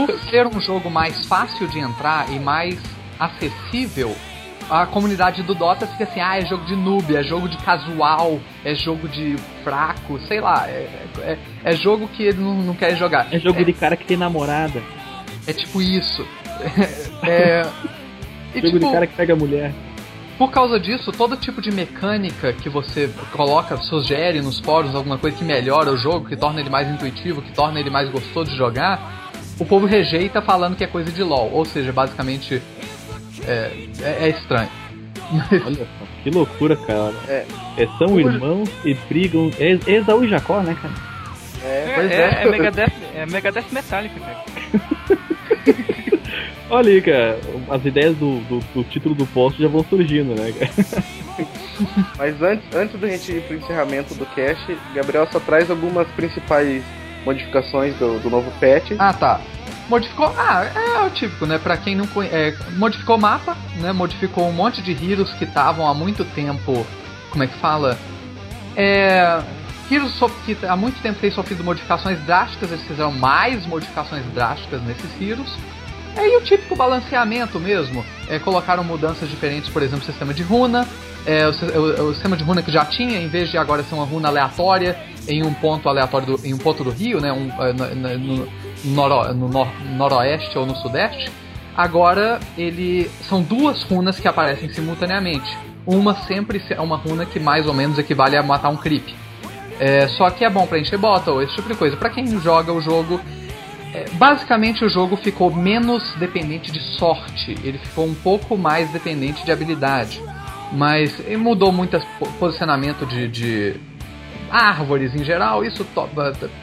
[0.08, 2.78] por ser um jogo mais fácil de entrar e mais
[3.20, 4.16] acessível,
[4.72, 8.40] a comunidade do Dota fica assim, ah, é jogo de noob, é jogo de casual,
[8.64, 10.88] é jogo de fraco, sei lá, é,
[11.20, 13.28] é, é jogo que ele não, não quer jogar.
[13.34, 14.82] É jogo de cara que tem namorada.
[15.46, 16.26] É tipo isso.
[17.24, 17.62] É,
[18.56, 19.72] e jogo tipo, de cara que pega mulher.
[20.36, 25.38] por causa disso, todo tipo de mecânica que você coloca, sugere nos fóruns, alguma coisa
[25.38, 28.58] que melhora o jogo, que torna ele mais intuitivo, que torna ele mais gostoso de
[28.58, 31.52] jogar, o povo rejeita falando que é coisa de LoL.
[31.54, 32.60] Ou seja, basicamente
[33.48, 33.72] é,
[34.02, 34.70] é- é estranho.
[35.66, 37.14] Olha só, que loucura, cara.
[37.28, 37.46] É.
[37.78, 39.50] É, são irmãos e brigam.
[39.60, 40.94] É é Esaú e Jacó, né, cara?
[41.64, 44.44] É, É, é, é Megadeth, é Megadeth Metallica, cara.
[46.70, 47.40] Olha aí, cara.
[47.70, 50.72] As ideias do, do, do título do post já vão surgindo, né, cara?
[52.18, 56.84] Mas antes, antes da gente ir pro encerramento do cast, Gabriel só traz algumas principais
[57.26, 58.92] modificações do, do novo patch.
[58.98, 59.42] Ah, tá.
[59.92, 60.34] Modificou.
[60.38, 61.58] Ah, é o típico, né?
[61.58, 62.58] Pra quem não conhece.
[62.78, 63.92] modificou o mapa, né?
[63.92, 66.88] Modificou um monte de heroes que estavam há muito tempo.
[67.30, 67.98] Como é que fala?
[68.78, 69.42] É.
[69.92, 70.14] Heroes
[70.46, 75.52] que há muito tempo têm sofrido modificações drásticas, eles fizeram mais modificações drásticas nesses heroes.
[76.16, 78.06] É, e o típico balanceamento mesmo.
[78.30, 80.88] É, colocaram mudanças diferentes, por exemplo, sistema de runa.
[81.26, 83.94] É, o, o- o sistema de runa que já tinha, em vez de agora ser
[83.96, 87.32] uma runa aleatória em um ponto aleatório, do- em um ponto do rio, né?
[87.34, 88.48] Um, é, na- no,
[88.84, 91.32] noro, no nor- noroeste ou no sudeste.
[91.76, 95.58] Agora ele são duas runas que aparecem simultaneamente.
[95.86, 99.08] Uma sempre é uma runa que mais ou menos equivale a matar um creep.
[99.80, 101.00] É, só que é bom pra encher
[101.32, 101.98] ou esse tipo de coisa.
[101.98, 103.20] Pra quem joga o jogo,
[103.94, 109.44] é, basicamente o jogo ficou menos dependente de sorte, ele ficou um pouco mais dependente
[109.44, 110.22] de habilidade.
[110.72, 113.76] Mas mudou muito o posicionamento de, de
[114.52, 116.10] árvores em geral, isso, to-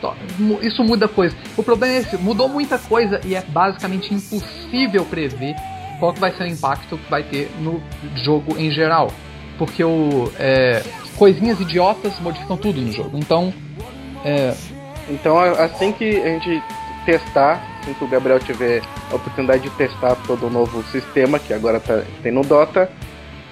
[0.00, 0.14] to-
[0.62, 1.34] isso muda coisa.
[1.56, 5.54] O problema é esse, mudou muita coisa e é basicamente impossível prever
[5.98, 7.82] qual que vai ser o impacto que vai ter no
[8.24, 9.10] jogo em geral.
[9.56, 10.82] Porque o, é,
[11.16, 13.18] coisinhas idiotas modificam tudo no jogo.
[13.18, 13.52] Então,
[14.24, 14.54] é,
[15.10, 16.62] Então, assim que a gente
[17.06, 21.54] testar, assim que o Gabriel tiver a oportunidade de testar todo o novo sistema que
[21.54, 22.90] agora tá, tem no Dota,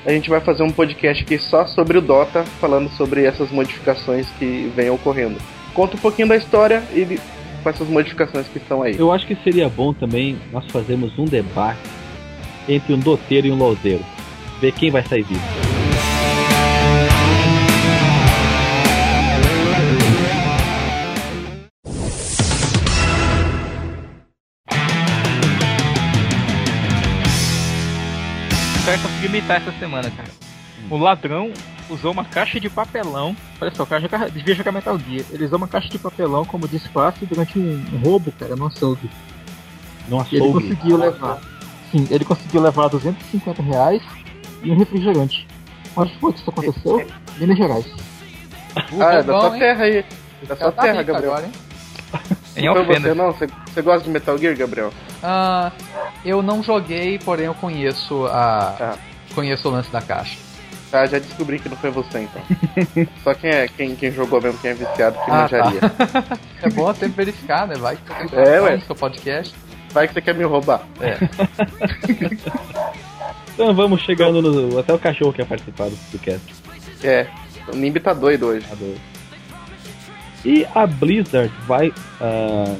[0.06, 4.28] a gente vai fazer um podcast aqui só sobre o Dota, falando sobre essas modificações
[4.38, 5.36] que vêm ocorrendo.
[5.74, 7.18] Conta um pouquinho da história e
[7.62, 8.96] com essas modificações que estão aí.
[8.96, 11.80] Eu acho que seria bom também nós fazermos um debate
[12.68, 14.04] entre um doteiro e um lozeiro.
[14.60, 15.75] Ver quem vai sair vivo.
[29.26, 30.28] Conseguiu imitar essa semana, cara.
[30.90, 31.52] O ladrão
[31.90, 33.36] usou uma caixa de papelão.
[33.60, 35.24] Olha só, o cara joga- devia jogar Metal Gear.
[35.30, 39.10] Ele usou uma caixa de papelão como disfarce durante um, roubo, cara, no açougue.
[40.08, 40.68] Não E ele açougue.
[40.68, 41.38] conseguiu levar.
[41.90, 44.02] Sim, ele conseguiu levar 250 reais
[44.62, 45.46] e um refrigerante.
[45.96, 47.06] Onde foi que isso aconteceu?
[47.38, 47.86] Minas Gerais.
[49.00, 50.04] Ah, é da sua terra aí.
[50.46, 51.32] Da sua tá terra, Gabriel.
[51.32, 51.52] agora, hein?
[52.56, 53.32] Em Não foi você não?
[53.32, 54.92] Você, você gosta de Metal Gear, Gabriel?
[55.22, 55.72] Ah,
[56.24, 58.74] eu não joguei, porém eu conheço a.
[58.78, 58.98] Tá.
[59.36, 60.36] Conheço o lance da caixa.
[60.90, 62.42] Tá, já descobri que não foi você então.
[63.22, 65.80] Só quem é quem, quem jogou mesmo, quem é viciado, que Ah, manjaria.
[66.62, 67.74] É bom sempre verificar, né?
[67.76, 68.76] Vai que você tem É, ué.
[68.76, 69.54] no seu podcast.
[69.92, 70.82] Vai que você quer me roubar.
[71.00, 71.16] É.
[73.54, 74.78] Então vamos chegando no.
[74.78, 76.46] Até o cachorro quer participar do podcast.
[77.02, 77.26] É.
[77.72, 78.66] O Nimbi tá doido hoje.
[78.70, 78.94] Adoro.
[80.44, 82.76] E a Blizzard vai ah,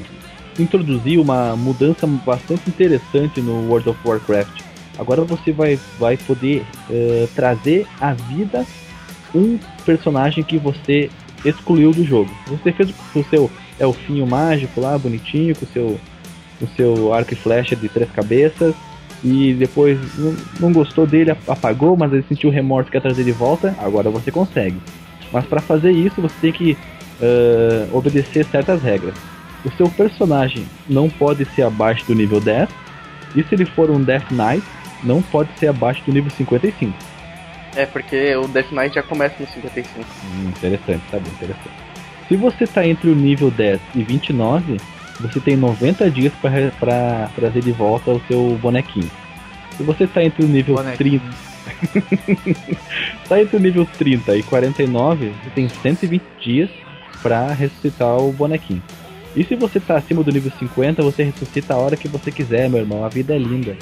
[0.59, 4.63] introduzir uma mudança bastante interessante no World of Warcraft.
[4.99, 8.65] Agora você vai, vai poder eh, trazer à vida
[9.35, 11.11] um personagem que você
[11.45, 12.31] excluiu do jogo.
[12.47, 16.01] Você fez o seu elfinho mágico lá, bonitinho, com o seu,
[16.61, 18.75] o seu arco e flecha de três cabeças.
[19.25, 23.75] E depois não, não gostou dele, apagou, mas ele sentiu remorso quer trazer de volta.
[23.79, 24.77] Agora você consegue.
[25.33, 26.79] Mas para fazer isso você tem que
[27.21, 29.15] eh, obedecer certas regras.
[29.65, 32.69] O seu personagem não pode ser abaixo do nível 10.
[33.35, 34.65] E se ele for um Death Knight,
[35.03, 36.93] não pode ser abaixo do nível 55.
[37.75, 40.01] É, porque o Death Knight já começa no 55.
[40.01, 41.75] Hum, interessante, tá bem interessante.
[42.29, 44.79] Se você tá entre o nível 10 e 29,
[45.21, 46.33] você tem 90 dias
[46.81, 49.11] para trazer de volta o seu bonequinho.
[49.77, 51.21] Se você tá entre o nível Bonequinho.
[51.21, 52.67] 30,
[53.29, 56.71] tá entre o nível 30 e 49, você tem 120 dias
[57.23, 58.83] para ressuscitar o bonequinho.
[59.35, 62.71] E se você tá acima do nível 50, você ressuscita a hora que você quiser,
[62.71, 63.05] meu irmão.
[63.05, 63.77] A vida é linda.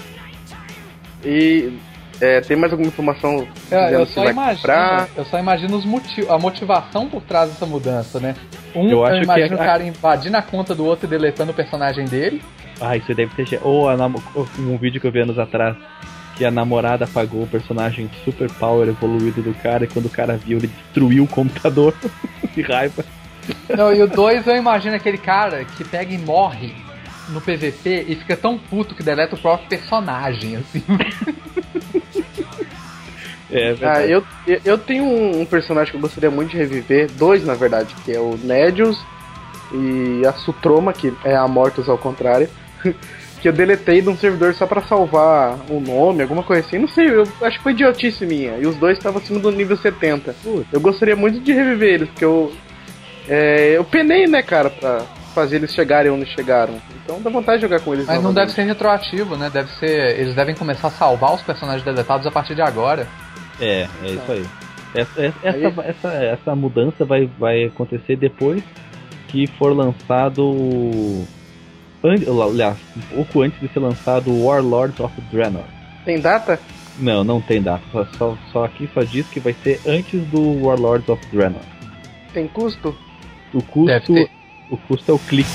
[1.24, 1.72] E
[2.20, 5.08] É, tem mais alguma informação Eu, eu se só vai imagino, comprar?
[5.16, 8.36] eu só imagino os motiv a motivação por trás dessa mudança, né?
[8.74, 11.10] Um, Eu eu, acho que imagino é- o cara invadindo a conta do outro e
[11.10, 12.40] deletando o personagem dele.
[12.80, 13.58] Ah, isso deve ter.
[13.62, 14.22] Ou namo-
[14.58, 15.76] um vídeo que eu vi anos atrás.
[16.36, 20.36] Que a namorada apagou o personagem super power evoluído do cara e quando o cara
[20.36, 21.94] viu, ele destruiu o computador
[22.54, 23.04] de raiva.
[23.76, 26.74] Não, e o dois eu imagino aquele cara que pega e morre
[27.28, 30.82] no PVP e fica tão puto que deleta o próprio personagem, assim.
[33.50, 34.10] É Ah, verdade.
[34.12, 37.54] eu, eu- eu tenho um, um personagem que eu gostaria muito de reviver, dois na
[37.54, 38.98] verdade, que é o Nedius
[39.72, 42.48] e a Sutroma, que é a Mortus ao contrário,
[43.40, 46.88] que eu deletei de um servidor só pra salvar o nome, alguma coisa assim, não
[46.88, 50.34] sei, eu acho que foi idiotice minha, e os dois estavam acima do nível 70.
[50.42, 50.66] Putz.
[50.72, 52.52] Eu gostaria muito de reviver eles, porque eu,
[53.28, 55.02] é, eu penei, né, cara, pra
[55.35, 58.47] fazer eles chegarem onde chegaram, então dá vontade de jogar com eles Mas não novamente.
[58.47, 59.51] deve ser retroativo, né?
[59.51, 60.18] Deve ser.
[60.18, 63.07] Eles devem começar a salvar os personagens deletados a partir de agora.
[63.61, 64.47] É, é isso aí.
[64.95, 68.62] Essa, essa, essa, essa, essa mudança vai, vai acontecer depois
[69.28, 71.24] que for lançado.
[72.03, 75.64] Aliás, um pouco antes de ser lançado o Warlords of Draenor.
[76.05, 76.61] Tem data?
[76.99, 77.82] Não, não tem data.
[77.91, 81.62] Só, só, só aqui só diz que vai ser antes do Warlords of Draenor.
[82.32, 82.95] Tem custo?
[83.53, 84.14] O custo.
[84.70, 85.50] O custo é o clique.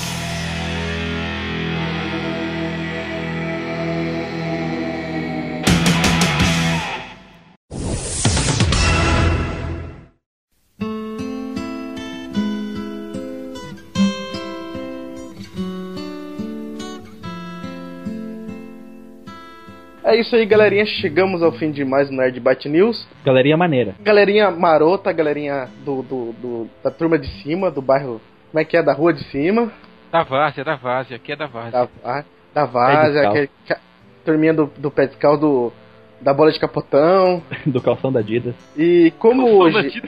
[20.02, 20.84] É isso aí, galerinha.
[20.86, 23.06] Chegamos ao fim de mais um Nerd Byte News.
[23.24, 23.94] Galerinha maneira.
[24.02, 28.20] Galerinha marota, galerinha do, do, do- da turma de cima, do bairro.
[28.50, 28.82] Como é que é?
[28.82, 29.70] Da rua de cima.
[30.10, 31.88] Da Várzea, da Várzea, aqui é da Várzea.
[32.02, 33.78] Da, da Várzea, aquele, ca-
[34.24, 35.72] turminha do, do pé descalço, do,
[36.20, 37.42] da bola de capotão.
[37.66, 38.54] Do calção da Adidas.
[38.76, 40.02] E como hoje.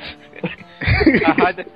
[1.23, 1.67] da Raider,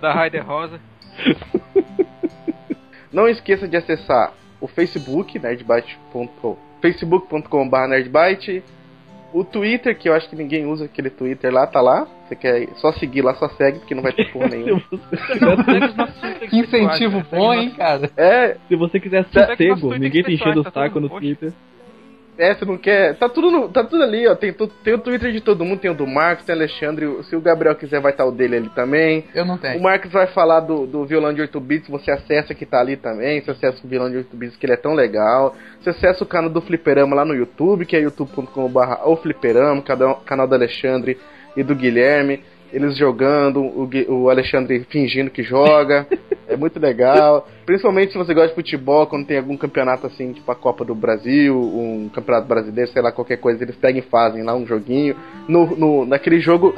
[0.00, 0.78] da Raider Rosa.
[3.12, 8.62] Não esqueça de acessar o Facebook, nerdbyte.com facebook.com.br nerdbyte
[9.32, 12.06] o Twitter, que eu acho que ninguém usa aquele Twitter lá, tá lá.
[12.26, 14.82] Você quer só seguir lá, só segue, porque não vai ter porra nenhuma.
[16.48, 17.26] Que incentivo né?
[17.30, 18.10] bom, hein, cara?
[18.16, 21.08] É, Se você quiser sossego, ninguém te enchendo o tá saco no.
[21.08, 21.52] Twitter.
[22.38, 23.16] É, você não quer.
[23.16, 24.34] Tá tudo, no- tá tudo ali, ó.
[24.34, 27.06] Tem, tu- tem o Twitter de todo mundo, tem o do Marcos, tem o Alexandre.
[27.24, 29.24] Se o Gabriel quiser, vai estar o dele ali também.
[29.34, 29.80] Eu não O tenho.
[29.82, 33.40] Marcos vai falar do, do violão de 8 bits, você acessa que tá ali também.
[33.40, 35.56] Você acessa o violão de 8 bits, que ele é tão legal.
[35.80, 39.82] Você acessa o canal do Fliperama lá no YouTube, que é youtube.com.br o Fliperama,
[40.24, 41.18] canal do Alexandre
[41.56, 42.42] e do Guilherme.
[42.72, 46.06] Eles jogando, o, o Alexandre fingindo que joga.
[46.48, 47.48] é muito legal.
[47.64, 50.94] Principalmente se você gosta de futebol, quando tem algum campeonato assim, tipo a Copa do
[50.94, 55.16] Brasil, um campeonato brasileiro, sei lá, qualquer coisa, eles pegam e fazem lá um joguinho.
[55.48, 56.74] No, no, naquele jogo,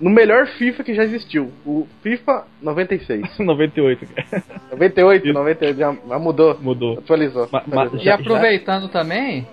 [0.00, 3.38] no melhor FIFA que já existiu, o FIFA 96.
[3.38, 4.44] 98, cara.
[4.72, 5.34] 98, Isso.
[5.34, 6.98] 98, já, já mudou, Mudou.
[6.98, 7.48] atualizou.
[7.52, 8.00] Ma- ma- atualizou.
[8.00, 9.46] E Já- aproveitando também,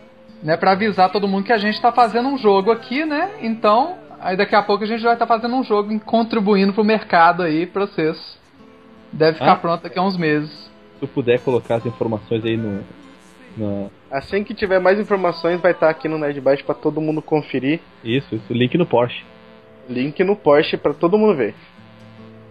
[0.43, 3.31] né, pra avisar todo mundo que a gente tá fazendo um jogo aqui, né?
[3.41, 3.95] Então,
[4.25, 7.43] aí daqui a pouco a gente vai estar fazendo um jogo e contribuindo pro mercado
[7.43, 8.37] aí pra vocês.
[9.11, 9.55] Deve ficar Ah.
[9.55, 10.49] pronto daqui a uns meses.
[10.93, 12.83] Se tu puder colocar as informações aí no.
[13.57, 17.79] no- Assim que tiver mais informações, vai estar aqui no Nerdbyte pra todo mundo conferir.
[18.03, 19.23] Isso, isso, link no Porsche.
[19.89, 21.53] Link no Porsche pra todo mundo ver.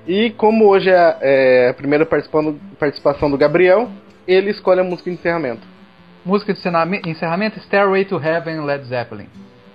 [0.07, 2.07] E como hoje é, a- é a primeira
[2.79, 3.89] participação do Gabriel,
[4.29, 5.67] ele escolhe a música de encerramento.
[6.25, 9.27] Música de encerrame- encerramento: Stairway to Heaven, Led Zeppelin.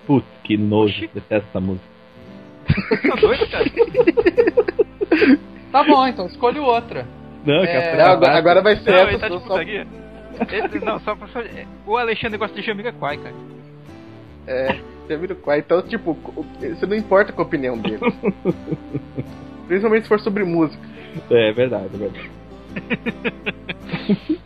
[0.09, 1.85] Putz, que nojo, detesto essa música.
[3.07, 3.65] Tá doido, cara?
[5.71, 7.05] Tá bom, então escolho outra.
[7.45, 9.09] Não, É, Não, frase- agora, agora vai ser Não, essa.
[9.11, 9.61] ele tá só- de só-.
[9.61, 11.41] Ele- Não, só pra só-
[11.85, 13.35] O Alexandre gosta de Jamiroquai, cara.
[14.47, 14.79] É,
[15.43, 15.57] qual.
[15.59, 16.17] Então, tipo,
[16.59, 17.99] você não importa com a opinião dele.
[19.67, 20.81] Principalmente se for sobre música.
[21.29, 22.31] É verdade, é verdade.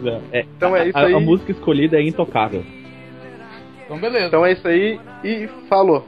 [0.00, 1.14] Não, é, Então é isso a, aí.
[1.14, 2.64] a música escolhida é intocável.
[3.92, 4.26] Então, beleza.
[4.28, 6.06] Então é isso aí e falou.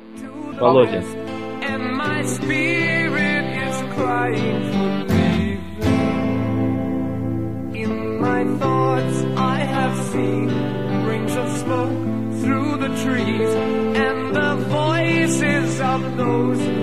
[0.59, 1.07] Falou, gente.
[1.61, 5.61] and my spirit is crying for leaving.
[7.75, 10.49] In my thoughts, I have seen
[11.07, 11.93] rings of smoke
[12.43, 13.55] through the trees
[14.05, 16.74] and the voices of those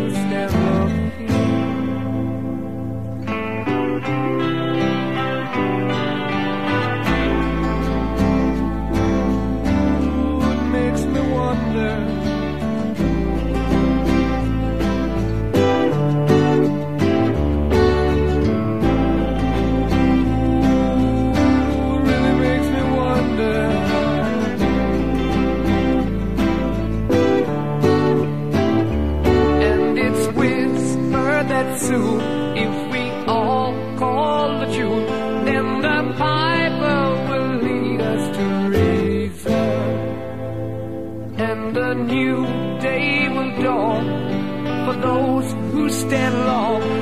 [46.11, 46.81] stand long.
[46.83, 47.00] and a